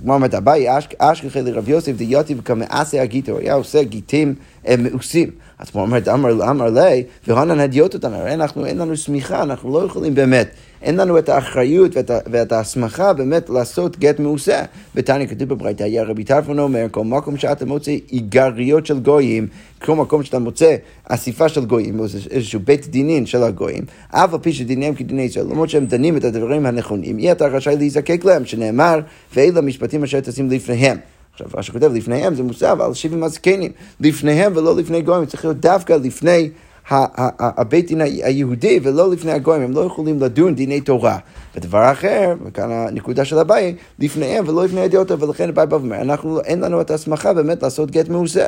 כמו 0.00 0.14
אומרת, 0.14 0.34
אביי 0.34 0.66
אשכחי 0.98 1.42
לרב 1.42 1.68
יוסף 1.68 1.92
דיוטי 1.92 2.34
וכמעשה 2.38 3.02
הגיטו, 3.02 3.38
היה 3.38 3.54
עושה 3.54 3.82
גיטים 3.82 4.34
מאוסים. 4.78 5.30
אז 5.60 5.70
כמו 5.70 5.80
אומרת, 5.80 6.08
אמר 6.08 6.50
אמר 6.50 6.70
לי, 6.70 7.02
והונן 7.26 7.60
הדיוט 7.60 7.94
אותנו, 7.94 8.26
אנחנו, 8.26 8.66
אין 8.66 8.78
לנו 8.78 8.96
שמיכה, 8.96 9.42
אנחנו 9.42 9.72
לא 9.72 9.84
יכולים 9.86 10.14
באמת, 10.14 10.48
אין 10.82 10.96
לנו 10.96 11.18
את 11.18 11.28
האחריות 11.28 11.96
ואת, 12.30 12.52
ההסמכה 12.52 13.12
באמת 13.12 13.50
לעשות 13.50 13.98
גט 13.98 14.20
מעושה. 14.20 14.62
ותניא 14.94 15.26
כתוב 15.26 15.48
בברייתא, 15.48 15.82
היה 15.82 16.04
רבי 16.04 16.24
טרפון 16.24 16.58
אומר, 16.58 16.86
כל 16.90 17.04
מקום 17.04 17.36
שאתה 17.36 17.66
מוצא 17.66 17.90
איגריות 18.12 18.86
של 18.86 19.00
גויים, 19.00 19.46
כל 19.84 19.94
מקום 19.94 20.22
שאתה 20.22 20.38
מוצא 20.38 20.76
אסיפה 21.04 21.48
של 21.48 21.64
גויים, 21.64 22.00
או 22.00 22.04
איזשהו 22.30 22.60
בית 22.64 22.86
דינין 22.86 23.26
של 23.26 23.42
הגויים, 23.42 23.84
אף 24.10 24.34
על 24.34 24.38
פי 24.38 24.52
שדיניהם 24.52 24.94
כדיני 24.94 25.22
ישראל, 25.22 25.46
למרות 25.50 25.70
שהם 25.70 25.86
דנים 25.86 26.16
את 26.16 26.24
הדברים 26.24 26.66
הנכונים, 26.66 27.18
אי 27.18 27.32
אתה 27.32 27.46
רשאי 27.46 27.76
להיזקק 27.76 28.24
להם, 28.24 28.44
שנאמר, 28.44 29.00
ואלה 29.34 29.58
המשפטים 29.58 30.02
אשר 30.02 30.20
תשים 30.20 30.50
לפניהם. 30.50 30.96
עכשיו, 31.40 31.56
מה 31.56 31.62
שכותב 31.62 31.92
לפניהם 31.94 32.34
זה 32.34 32.42
מוסב 32.42 32.80
על 32.80 32.94
שבעים 32.94 33.22
הזקנים. 33.22 33.72
לפניהם 34.00 34.52
ולא 34.56 34.76
לפני 34.76 35.02
גויים, 35.02 35.26
צריך 35.26 35.44
להיות 35.44 35.60
דווקא 35.60 35.92
לפני 35.92 36.50
הבית 36.90 37.86
דין 37.86 38.00
היהודי 38.00 38.80
ולא 38.82 39.10
לפני 39.10 39.32
הגויים, 39.32 39.62
הם 39.62 39.72
לא 39.72 39.80
יכולים 39.80 40.20
לדון 40.20 40.54
דיני 40.54 40.80
תורה. 40.80 41.18
ודבר 41.56 41.92
אחר, 41.92 42.34
וכאן 42.44 42.70
הנקודה 42.70 43.24
של 43.24 43.38
אביי, 43.38 43.74
לפניהם 43.98 44.48
ולא 44.48 44.64
לפני 44.64 44.80
הידיעות, 44.80 45.10
ולכן 45.10 45.48
אביי 45.48 45.66
בא 45.66 45.74
ואומר, 45.74 45.96
אין 46.44 46.60
לנו 46.60 46.80
את 46.80 46.90
ההסמכה 46.90 47.32
באמת 47.32 47.62
לעשות 47.62 47.90
גט 47.90 48.08
מעושה. 48.08 48.46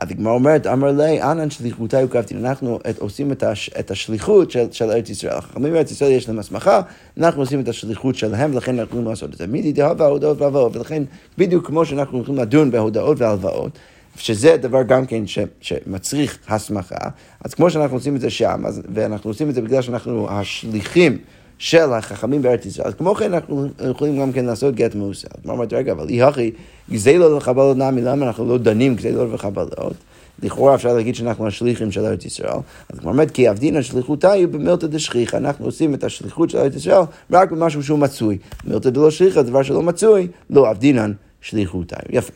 אז 0.00 0.10
הגמרא 0.10 0.32
אומרת, 0.32 0.66
אמר 0.66 0.92
לי, 0.92 1.22
אנן 1.22 1.50
שליחותי 1.50 2.04
וקבתין. 2.04 2.46
אנחנו 2.46 2.78
עושים 2.98 3.32
את, 3.32 3.42
הש, 3.42 3.70
את 3.78 3.90
השליחות 3.90 4.50
של, 4.50 4.66
של 4.70 4.90
ארץ 4.90 5.10
ישראל. 5.10 5.32
החכמים 5.32 5.72
בארץ 5.72 5.90
ישראל 5.90 6.12
יש 6.12 6.28
להם 6.28 6.38
הסמכה, 6.38 6.80
אנחנו 7.18 7.42
עושים 7.42 7.60
את 7.60 7.68
השליחות 7.68 8.16
שלהם, 8.16 8.50
ולכן 8.54 8.78
אנחנו 8.78 8.90
יכולים 8.90 9.08
לעשות 9.08 9.32
את 9.32 9.38
זה. 9.38 9.46
מידי 9.46 9.72
דהבה, 9.72 10.06
הודעות 10.06 10.40
והלוואות, 10.40 10.76
ולכן 10.76 11.02
בדיוק 11.38 11.66
כמו 11.66 11.84
שאנחנו 11.84 12.20
יכולים 12.20 12.40
לדון 12.40 12.70
בהודעות 12.70 13.20
והלוואות, 13.20 13.78
שזה 14.16 14.56
דבר 14.56 14.82
גם 14.82 15.06
כן 15.06 15.26
ש, 15.26 15.38
שמצריך 15.60 16.38
הסמכה, 16.48 17.08
אז 17.44 17.54
כמו 17.54 17.70
שאנחנו 17.70 17.96
עושים 17.96 18.16
את 18.16 18.20
זה 18.20 18.30
שם, 18.30 18.62
אז, 18.66 18.82
ואנחנו 18.94 19.30
עושים 19.30 19.50
את 19.50 19.54
זה 19.54 19.62
בגלל 19.62 19.82
שאנחנו 19.82 20.30
השליחים 20.30 21.18
של 21.58 21.92
החכמים 21.92 22.42
בארץ 22.42 22.66
ישראל, 22.66 22.88
אז 22.88 22.94
כמו 22.94 23.14
כן 23.14 23.34
אנחנו 23.34 23.66
יכולים 23.90 24.20
גם 24.20 24.32
כן 24.32 24.44
לעשות 24.44 24.74
גט 24.74 24.94
מעושה. 24.94 25.28
אז 25.30 25.46
מה 25.46 25.52
אומרת, 25.52 25.72
רגע, 25.72 25.92
אבל 25.92 26.08
אי 26.08 26.22
הכי, 26.22 26.50
גזלו 26.90 27.36
לחבלות 27.36 27.76
נמי, 27.76 28.02
למה 28.02 28.26
אנחנו 28.26 28.48
לא 28.48 28.58
דנים 28.58 28.94
גזלו 28.94 29.32
וחבלות? 29.32 29.94
לכאורה 30.42 30.74
אפשר 30.74 30.94
להגיד 30.94 31.14
שאנחנו 31.14 31.46
השליחים 31.46 31.92
של 31.92 32.04
ארץ 32.04 32.24
ישראל, 32.24 32.58
אז 32.92 32.98
כמו 32.98 33.10
אומרת, 33.10 33.30
כי 33.30 33.48
עבדין 33.48 33.76
השליחותה 33.76 34.32
היא 34.32 34.48
במילתא 34.48 34.86
דשכיחא, 34.86 35.36
אנחנו 35.36 35.64
עושים 35.64 35.94
את 35.94 36.04
השליחות 36.04 36.50
של 36.50 36.58
ארץ 36.58 36.74
ישראל 36.76 37.02
רק 37.30 37.50
במשהו 37.50 37.82
שהוא 37.82 37.98
מצוי. 37.98 38.38
מילתא 38.64 38.90
דלא 38.90 39.10
שליחא, 39.10 39.42
דבר 39.42 39.62
שלא 39.62 39.82
מצוי, 39.82 40.28
לא 40.50 40.68
עבדינן 40.68 41.12
שליחותה. 41.40 41.96
יפה. 42.10 42.32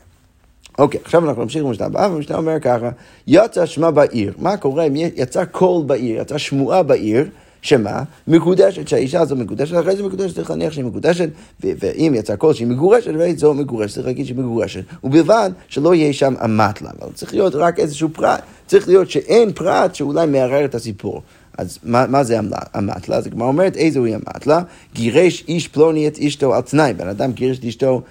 אוקיי, 0.78 1.00
עכשיו 1.04 1.28
אנחנו 1.28 1.42
נמשיך 1.42 1.64
במשנה 1.64 1.86
הבאה, 1.86 2.10
והמשנה 2.10 2.36
אומר 2.36 2.60
ככה, 2.60 2.90
יצא 3.26 3.66
שמע 3.66 3.90
בעיר. 3.90 4.32
מה 4.38 4.56
קורה 4.56 4.84
אם 4.84 4.96
יצא 4.96 5.44
קול 5.44 5.86
בעיר, 5.86 6.20
יצא 6.20 6.38
שמועה 6.38 6.82
בעיר, 6.82 7.26
שמה? 7.68 8.02
מקודשת, 8.28 8.88
שהאישה 8.88 9.20
הזו 9.20 9.36
מקודשת, 9.36 9.80
אחרי 9.80 9.96
זה 9.96 10.02
מקודשת, 10.02 10.34
צריך 10.34 10.50
להניח 10.50 10.72
שהיא 10.72 10.84
מקודשת, 10.84 11.28
ואם 11.60 12.12
יצא 12.16 12.36
קול 12.36 12.54
שהיא 12.54 12.66
מגורשת, 12.66 13.10
ואיזה 13.18 13.38
זו 13.38 13.54
מגורשת, 13.54 13.94
צריך 13.94 14.06
להגיד 14.06 14.26
שהיא 14.26 14.36
מגורשת, 14.36 14.82
ובלבד 15.04 15.50
שלא 15.68 15.94
יהיה 15.94 16.12
שם 16.12 16.34
אמתלה, 16.44 16.90
אבל 17.02 17.12
צריך 17.14 17.34
להיות 17.34 17.54
רק 17.54 17.78
איזשהו 17.78 18.08
פרט, 18.08 18.42
צריך 18.66 18.88
להיות 18.88 19.10
שאין 19.10 19.52
פרט 19.52 19.94
שאולי 19.94 20.26
מערער 20.26 20.64
את 20.64 20.74
הסיפור. 20.74 21.22
אז 21.58 21.78
מה, 21.82 22.06
מה 22.06 22.24
זה 22.24 22.38
אמתלה? 22.78 23.16
אז 23.16 23.26
הגמרא 23.26 23.46
אומרת, 23.46 23.76
איזו 23.76 24.04
היא 24.04 24.16
אמתלה? 24.16 24.62
גירש 24.94 25.44
איש 25.48 25.68
פלוני 25.68 26.08
את 26.08 26.18
אשתו 26.18 26.54
על 26.54 26.60
תנאי, 26.62 26.92
בן 26.92 27.08
אדם 27.08 27.32
גירש 27.32 27.58
את 27.58 27.64
אשתו 27.64 28.02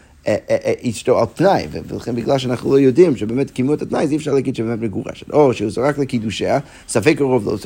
אשתו 0.90 1.20
על 1.20 1.26
תנאי, 1.26 1.68
ולכן 1.88 2.16
בגלל 2.16 2.38
שאנחנו 2.38 2.72
לא 2.72 2.80
יודעים 2.80 3.16
שבאמת 3.16 3.52
קיימו 3.52 3.74
את 3.74 3.82
התנאי, 3.82 4.04
אז 4.04 4.12
אי 4.12 4.18
אפשר 4.18 4.34
להגיד 4.34 4.56
שבאמת 4.56 4.82
מגורשת. 4.82 5.32
או 5.34 5.54
שהוא 5.54 5.72
זרק 5.72 5.98
לקידושיה, 5.98 6.60
ספק 6.88 7.16
קרוב 7.18 7.50
לא, 7.50 7.58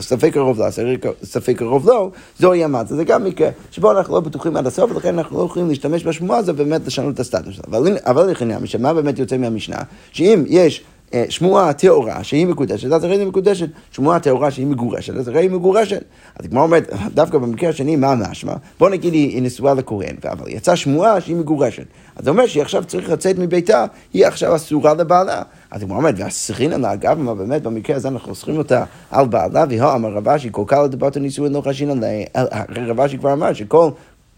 ספק 0.00 0.32
קרוב 0.32 0.60
לא, 0.60 0.70
ספק 1.24 1.56
קרוב 1.56 1.88
לא, 1.88 2.10
זוהי 2.38 2.64
המת. 2.64 2.88
זה 2.88 3.04
גם 3.04 3.24
מקרה 3.24 3.48
שבו 3.70 3.92
אנחנו 3.92 4.14
לא 4.14 4.20
בטוחים 4.20 4.56
עד 4.56 4.66
הסוף, 4.66 4.90
ולכן 4.90 5.18
אנחנו 5.18 5.38
לא 5.38 5.44
יכולים 5.44 5.68
להשתמש 5.68 6.04
בשמועה 6.04 6.38
הזו 6.38 6.52
ובאמת 6.52 6.86
לשנות 6.86 7.14
את 7.14 7.20
הסטטוס 7.20 7.54
שלה. 7.54 7.64
אבל 8.06 8.30
לכן, 8.30 8.48
מה 8.78 8.94
באמת 8.94 9.18
יוצא 9.18 9.36
מהמשנה? 9.36 9.76
שאם 10.12 10.44
יש 10.48 10.78
אה, 10.80 10.91
שמועה 11.28 11.72
טהורה 11.72 12.24
שהיא 12.24 12.46
מקודשת, 12.46 12.92
אז 12.92 13.04
הרי 13.04 13.16
היא 13.16 13.26
מקודשת. 13.26 13.68
שמועה 13.90 14.20
טהורה 14.20 14.50
שהיא 14.50 14.66
מגורשת, 14.66 15.16
אז 15.16 15.28
הרי 15.28 15.40
היא 15.40 15.50
מגורשת. 15.50 16.02
אז 16.36 16.44
הגמרא 16.44 16.62
אומרת, 16.62 16.90
דווקא 17.14 17.38
במקרה 17.38 17.70
השני, 17.70 17.96
מה 17.96 18.14
משמע? 18.14 18.54
בוא 18.78 18.88
נגיד 18.88 19.12
היא 19.12 19.42
נשואה 19.42 19.74
לכהן, 19.74 20.16
אבל 20.30 20.48
יצאה 20.48 20.76
שמועה 20.76 21.20
שהיא 21.20 21.36
מגורשת. 21.36 21.84
אז 22.16 22.24
זה 22.24 22.30
אומר 22.30 22.46
שהיא 22.46 22.62
עכשיו 22.62 22.84
צריכה 22.84 23.12
לצאת 23.12 23.38
מביתה, 23.38 23.84
היא 24.12 24.26
עכשיו 24.26 24.56
אסורה 24.56 24.94
לבעלה. 24.94 25.42
אז 25.70 25.82
הגמרא 25.82 25.96
אומרת, 25.96 26.14
והסכין 26.18 26.80
לה, 26.80 26.92
אגב, 26.92 27.18
מה 27.18 27.34
באמת 27.34 27.62
במקרה 27.62 27.96
הזה 27.96 28.08
אנחנו 28.08 28.30
אוסרים 28.30 28.58
אותה 28.58 28.84
על 29.10 29.26
בעלה, 29.26 29.64
והיא 29.68 29.82
אמר 29.82 30.08
רבשי, 30.08 30.48
כל 30.52 30.64
קל 30.66 30.82
לדבר 30.82 31.08
הנישואין 31.16 31.52
לא 31.52 31.60
חשין 31.60 31.90
עליה, 31.90 32.26
רבשי 32.88 33.18
כבר 33.18 33.32
אמר 33.32 33.52
שכל 33.52 33.90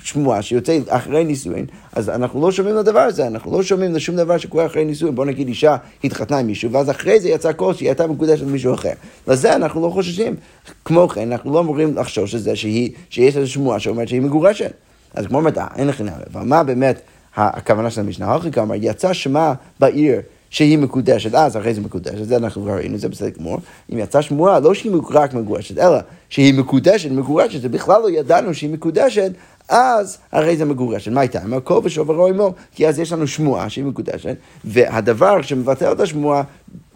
שמועה 0.04 0.42
שיוצא 0.42 0.78
אחרי 0.88 1.24
נישואין, 1.24 1.66
אז 1.92 2.10
אנחנו 2.10 2.42
לא 2.42 2.52
שומעים 2.52 2.76
לדבר 2.76 3.00
הזה, 3.00 3.26
אנחנו 3.26 3.56
לא 3.56 3.62
שומעים 3.62 3.94
לשום 3.94 4.16
דבר 4.16 4.38
שקורה 4.38 4.66
אחרי 4.66 4.84
נישואין. 4.84 5.14
בוא 5.14 5.24
נגיד 5.24 5.48
אישה 5.48 5.76
התחתנה 6.04 6.38
עם 6.38 6.46
מישהו, 6.46 6.72
ואז 6.72 6.90
אחרי 6.90 7.20
זה 7.20 7.28
יצא 7.28 7.52
קול 7.52 7.74
שהיא 7.74 7.88
הייתה 7.88 8.06
מקודשת 8.06 8.42
למישהו 8.42 8.74
אחר. 8.74 8.92
לזה 9.28 9.56
אנחנו 9.56 9.82
לא 9.82 9.90
חוששים. 9.90 10.36
כמו 10.84 11.08
כן, 11.08 11.32
אנחנו 11.32 11.54
לא 11.54 11.60
אמורים 11.60 11.96
לחשוש 11.96 12.34
לזה 12.34 12.56
שהיא, 12.56 12.90
שיש 13.10 13.36
איזו 13.36 13.52
שמועה 13.52 13.80
שאומרת 13.80 14.08
שהיא 14.08 14.20
מגורשת. 14.20 14.72
אז 15.14 15.26
כמו 15.26 15.38
אומרת, 15.38 15.58
אין 15.76 15.90
נראה. 16.00 16.14
אבל 16.32 16.42
מה 16.42 16.62
באמת 16.62 17.00
הכוונה 17.36 17.90
של 17.90 18.00
המשנה? 18.00 18.26
האחרי 18.26 18.52
כמה, 18.52 18.76
יצא 18.76 19.12
שמה 19.12 19.54
בעיר 19.80 20.20
שהיא 20.54 20.78
מקודשת, 20.78 21.34
אז 21.34 21.56
אחרי 21.56 21.74
זה 21.74 21.80
מקודשת, 21.80 22.24
זה 22.24 22.36
אנחנו 22.36 22.62
כבר 22.62 22.72
ראינו, 22.72 22.98
זה 22.98 23.08
בסדר 23.08 23.28
גמור. 23.28 23.58
אם 23.92 23.98
יצאה 23.98 24.22
שמועה, 24.22 24.60
לא 24.60 24.74
שהיא 24.74 24.92
רק 25.10 25.34
מגורשת, 25.34 25.78
אלא 25.78 25.98
שהיא 26.28 26.54
מקודשת, 26.54 27.10
מגורשת, 27.10 27.58
ובכלל 27.62 28.02
לא 28.02 28.10
ידענו 28.10 28.54
שהיא 28.54 28.70
מקודשת, 28.70 29.32
אז 29.68 30.18
הרי 30.32 30.56
זה 30.56 30.64
מגורשת. 30.64 31.12
מה 31.12 31.20
הייתה? 31.20 31.42
אמר 31.44 31.58
כל 31.64 31.80
ושוברו 31.84 32.26
עמו, 32.26 32.54
כי 32.74 32.88
אז 32.88 32.98
יש 32.98 33.12
לנו 33.12 33.26
שמועה 33.26 33.70
שהיא 33.70 33.84
מקודשת, 33.84 34.36
והדבר 34.64 35.42
שמבטל 35.42 35.92
את 35.92 36.00
השמועה 36.00 36.42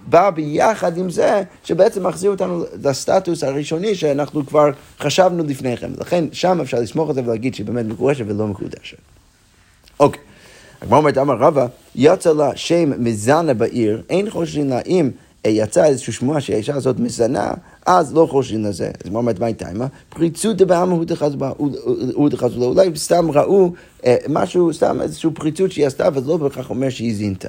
בא 0.06 0.30
ביחד 0.30 0.96
עם 0.96 1.10
זה, 1.10 1.42
שבעצם 1.64 2.06
מחזיר 2.06 2.30
אותנו 2.30 2.64
לסטטוס 2.84 3.44
הראשוני 3.44 3.94
שאנחנו 3.94 4.46
כבר 4.46 4.70
חשבנו 5.00 5.44
לפני 5.44 5.76
כן. 5.76 5.90
לכן 5.98 6.24
שם 6.32 6.60
אפשר 6.60 6.80
לסמוך 6.80 7.08
על 7.08 7.14
זה 7.14 7.22
ולהגיד 7.24 7.54
שהיא 7.54 7.66
באמת 7.66 7.86
מקודשת 7.86 8.24
ולא 8.28 8.46
מקודשת. 8.46 8.98
אוקיי. 10.00 10.27
הגמרא 10.82 10.98
אומרת, 10.98 11.18
אמר 11.18 11.34
רבא, 11.34 11.66
יצא 11.94 12.32
לה 12.32 12.56
שם 12.56 13.04
מזנה 13.04 13.54
בעיר, 13.54 14.02
אין 14.10 14.30
חושבים 14.30 14.68
לה 14.68 14.80
אם 14.86 15.10
יצא 15.46 15.84
איזושהי 15.84 16.12
שמועה 16.12 16.40
שהאישה 16.40 16.74
הזאת 16.74 16.98
מזנה, 16.98 17.50
אז 17.86 18.14
לא 18.14 18.26
חושבים 18.30 18.64
לזה. 18.64 18.90
אז 19.04 19.10
מה 19.10 19.18
אומרת, 19.18 19.40
מה 19.40 19.46
הייתה 19.46 19.68
אימה? 19.68 19.86
פריצות 20.08 20.56
דבעם 20.56 20.90
הוא 20.90 21.04
דחזו 22.30 22.60
לו. 22.60 22.66
אולי 22.66 22.90
סתם 22.96 23.30
ראו 23.30 23.72
אה, 24.06 24.16
משהו, 24.28 24.74
סתם 24.74 25.00
איזושהי 25.00 25.30
פריצות 25.30 25.72
שהיא 25.72 25.86
עשתה, 25.86 26.06
אבל 26.06 26.22
לא 26.26 26.36
בהכרח 26.36 26.70
אומר 26.70 26.90
שהיא 26.90 27.14
זינתה. 27.14 27.48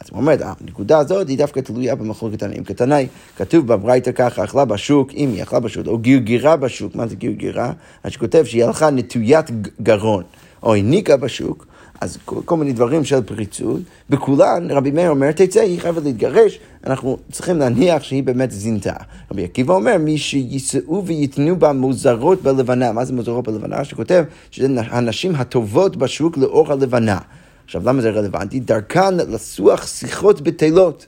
אז 0.00 0.06
הוא 0.10 0.20
אומר, 0.20 0.34
הנקודה 0.40 0.98
הזאת 0.98 1.28
היא 1.28 1.38
דווקא 1.38 1.60
תלויה 1.60 1.94
במחלוקת 1.94 2.38
תנאים. 2.38 2.64
כתנאי, 2.64 3.06
כתוב 3.36 3.66
בברייתא 3.66 4.12
ככה, 4.12 4.44
אכלה 4.44 4.64
בשוק, 4.64 5.10
אם 5.14 5.30
היא 5.34 5.42
אכלה 5.42 5.60
בשוק, 5.60 5.86
או 5.86 5.98
גרגירה 5.98 6.56
בשוק, 6.56 6.94
מה 6.94 7.06
זה 7.06 7.16
גרגירה? 7.16 7.72
אז 8.04 8.12
שכותב 8.12 8.44
שהיא 8.44 8.64
הלכה 8.64 8.90
נטוית 8.90 9.46
גרון, 9.82 10.22
או 10.62 10.74
הניקה 10.74 11.16
בשוק, 11.16 11.65
אז 12.00 12.18
כל, 12.24 12.40
כל 12.44 12.56
מיני 12.56 12.72
דברים 12.72 13.04
של 13.04 13.22
פריצות, 13.22 13.80
בכולן 14.10 14.70
רבי 14.70 14.90
מאיר 14.90 15.10
אומר, 15.10 15.32
תצא, 15.32 15.60
היא 15.60 15.80
חייבת 15.80 16.02
להתגרש, 16.02 16.58
אנחנו 16.86 17.18
צריכים 17.32 17.58
להניח 17.58 18.02
שהיא 18.02 18.22
באמת 18.22 18.50
זינתה. 18.50 18.94
רבי 19.30 19.44
עקיבא 19.44 19.74
אומר, 19.74 19.98
מי 19.98 20.18
שיישאו 20.18 21.06
וייתנו 21.06 21.58
בה 21.58 21.72
מוזרות 21.72 22.42
בלבנה, 22.42 22.92
מה 22.92 23.04
זה 23.04 23.12
מוזרות 23.12 23.44
בלבנה? 23.44 23.84
שכותב 23.84 24.24
שזה 24.50 24.68
הנשים 24.90 25.34
הטובות 25.34 25.96
בשוק 25.96 26.36
לאור 26.36 26.72
הלבנה. 26.72 27.18
עכשיו, 27.64 27.82
למה 27.84 28.02
זה 28.02 28.10
רלוונטי? 28.10 28.60
דרכן 28.60 29.16
לסוח 29.16 29.86
שיחות 29.86 30.40
בטלות 30.40 31.06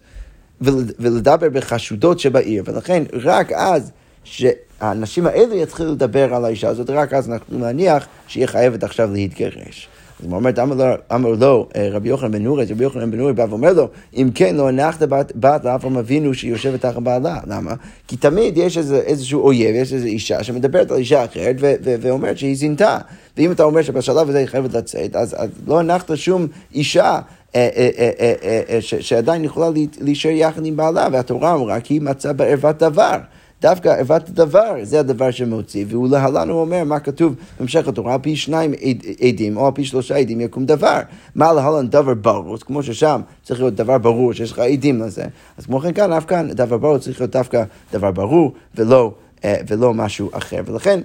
ולדבר 0.61 1.49
בחשודות 1.49 2.21
שבעיר, 2.21 2.63
ולכן 2.67 3.03
רק 3.13 3.53
אז 3.53 3.91
שהאנשים 4.25 5.27
האלה 5.27 5.55
יתחילו 5.55 5.93
לדבר 5.93 6.35
על 6.35 6.45
האישה 6.45 6.69
הזאת, 6.69 6.91
רק 6.91 7.13
אז 7.15 7.31
אנחנו 7.31 7.59
נניח 7.59 8.07
שהיא 8.27 8.47
חייבת 8.47 8.85
עכשיו 8.85 9.13
להתגרש. 9.13 9.89
אז 10.21 10.27
הוא 10.27 10.37
אומר, 10.37 10.95
אמר 11.15 11.31
לו 11.31 11.69
אה, 11.77 11.89
רבי 11.93 12.09
יוחנן 12.09 12.33
בן 12.33 12.43
נורי, 12.43 12.65
רבי 12.65 12.85
יוחנן 12.85 13.11
בן 13.11 13.19
נורי 13.19 13.33
בא 13.33 13.47
ואומר 13.51 13.73
לו, 13.73 13.89
אם 14.17 14.31
כן 14.35 14.57
לא 14.57 14.69
הנחת 14.69 15.03
בת 15.03 15.65
לאברהם 15.65 15.97
אבינו 15.97 16.35
שהיא 16.35 16.51
יושבת 16.51 16.81
תחת 16.81 16.97
בעלה. 17.03 17.39
למה? 17.47 17.75
כי 18.09 18.17
תמיד 18.17 18.57
יש 18.57 18.79
איזשהו 18.79 19.41
אויב, 19.41 19.75
יש 19.75 19.93
איזו 19.93 20.07
אישה 20.07 20.43
שמדברת 20.43 20.91
על 20.91 20.97
אישה 20.97 21.25
אחרת 21.25 21.57
ואומרת 21.83 22.39
שהיא 22.39 22.57
זינתה. 22.57 22.99
ואם 23.37 23.53
אתה 23.53 23.63
אומר 23.63 23.83
שבשלב 23.83 24.29
הזה 24.29 24.39
היא 24.39 24.47
חייבת 24.47 24.75
לצאת, 24.75 25.17
אז, 25.17 25.37
לא 25.67 25.79
הנחת 25.79 26.11
שום 26.15 26.47
אישה 26.75 27.19
אה, 27.55 27.69
אה, 27.75 28.79
שעדיין 28.81 29.45
יכולה 29.45 29.69
להישאר 30.01 30.31
יחד 30.31 30.67
עם 30.67 30.77
בעלה, 30.77 31.09
והתורה 31.13 31.55
אמרה 31.55 31.81
כי 31.81 31.95
היא 31.95 32.03
מצאה 32.03 32.33
בערוות 32.33 32.79
דבר. 32.79 33.17
דווקא 33.63 33.89
ערוות 33.89 34.29
הדבר, 34.29 34.75
זה 34.83 35.01
הדבר 35.01 35.31
שמוציא, 35.31 35.85
ולהלן 35.89 36.49
הוא 36.49 36.61
אומר 36.61 36.85
מה 36.85 37.01
כתוב 37.01 37.35
במשך 37.61 37.89
התורה, 37.89 38.15
על 38.15 38.21
פי 38.23 38.37
שניים 38.37 38.75
עדים 39.21 39.57
או 39.57 39.67
על 39.67 39.73
פי 39.75 39.85
שלושה 39.85 40.17
עדים 40.17 40.41
יקום 40.41 40.67
דבר. 40.67 41.01
מה 41.35 41.53
להלן 41.53 41.89
דבר 41.89 42.15
ברור, 42.15 42.59
כמו 42.59 42.83
ששם 42.83 43.21
צריך 43.43 43.61
להיות 43.61 43.75
דבר 43.75 43.99
ברור, 43.99 44.33
שיש 44.33 44.53
לך 44.53 44.59
עדים 44.59 45.03
לזה, 45.03 45.25
אז 45.59 45.67
כמו 45.67 45.81
כן 45.81 45.93
כאן, 45.93 46.13
אף 46.13 46.25
כאן 46.25 46.49
דבר 46.49 46.79
ברור 46.79 46.99
צריך 46.99 47.21
להיות 47.21 47.33
דווקא 47.33 47.65
דבר 47.93 48.11
ברור 48.11 48.53
ולא, 48.75 49.13
אה, 49.45 49.55
ולא 49.67 49.95
משהו 49.95 50.31
אחר. 50.33 50.61
ולכן 50.67 51.01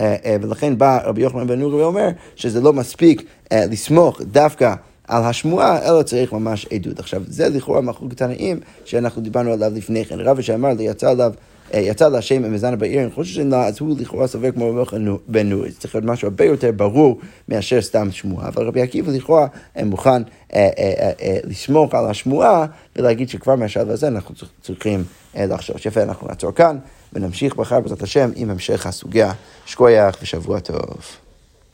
אה, 0.00 0.16
אה, 0.24 0.36
ולכן 0.42 0.78
בא 0.78 0.98
רבי 1.04 1.22
יוחנן 1.22 1.46
בן 1.46 1.60
נורי 1.60 1.82
ואומר 1.82 2.08
שזה 2.36 2.60
לא 2.60 2.72
מספיק 2.72 3.22
לסמוך 3.52 4.20
דווקא 4.22 4.74
על 5.08 5.22
השמועה, 5.24 5.88
אלא 5.88 6.02
צריך 6.02 6.32
ממש 6.32 6.66
עדות. 6.72 6.98
עכשיו, 6.98 7.22
זה 7.28 7.48
לכאורה 7.48 7.80
מחלוקת 7.80 8.16
תנאים 8.16 8.60
שאנחנו 8.84 9.22
דיברנו 9.22 9.52
עליו 9.52 9.72
לפני 9.74 10.04
כן. 10.04 10.20
רבי 10.20 10.42
שאמר 10.42 10.72
לי, 10.72 10.84
יצא 10.84 11.10
עליו... 11.10 11.32
אה, 11.74 11.80
יצא 11.80 12.08
להשם 12.08 12.44
המזנה 12.44 12.76
בעיר, 12.76 13.10
חושב 13.14 13.32
שזה 13.34 13.56
אז 13.56 13.80
הוא 13.80 13.96
לכאורה 14.00 14.26
סובר 14.26 14.52
כמו 14.52 14.68
רבי 14.68 14.78
יוחנן 14.78 15.14
בן 15.28 15.48
נורי. 15.48 15.70
זה 15.70 15.80
צריך 15.80 15.94
להיות 15.94 16.04
משהו 16.04 16.28
הרבה 16.28 16.44
יותר 16.44 16.72
ברור 16.72 17.18
מאשר 17.48 17.82
סתם 17.82 18.08
שמועה. 18.10 18.48
אבל 18.48 18.66
רבי 18.66 18.82
עקיבא 18.82 19.12
לכאורה 19.12 19.46
מוכן 19.84 20.22
אה, 20.54 20.68
אה, 20.78 21.38
לסמוך 21.44 21.94
על 21.94 22.10
השמועה 22.10 22.66
ולהגיד 22.96 23.28
שכבר 23.28 23.56
מהשלב 23.56 23.90
הזה 23.90 24.08
אנחנו 24.08 24.34
צריכים 24.62 25.04
לחשוש. 25.36 25.86
יפה, 25.86 26.02
אנחנו 26.02 26.28
נעצור 26.28 26.52
כאן 26.52 26.78
ונמשיך 27.12 27.56
מחר 27.56 27.80
בעזרת 27.80 28.02
השם 28.02 28.30
עם 28.36 28.50
המשך 28.50 28.86
הסוגיה. 28.86 29.32
שקוייך 29.66 30.16
ושבוע 30.22 30.60
טוב. 30.60 31.21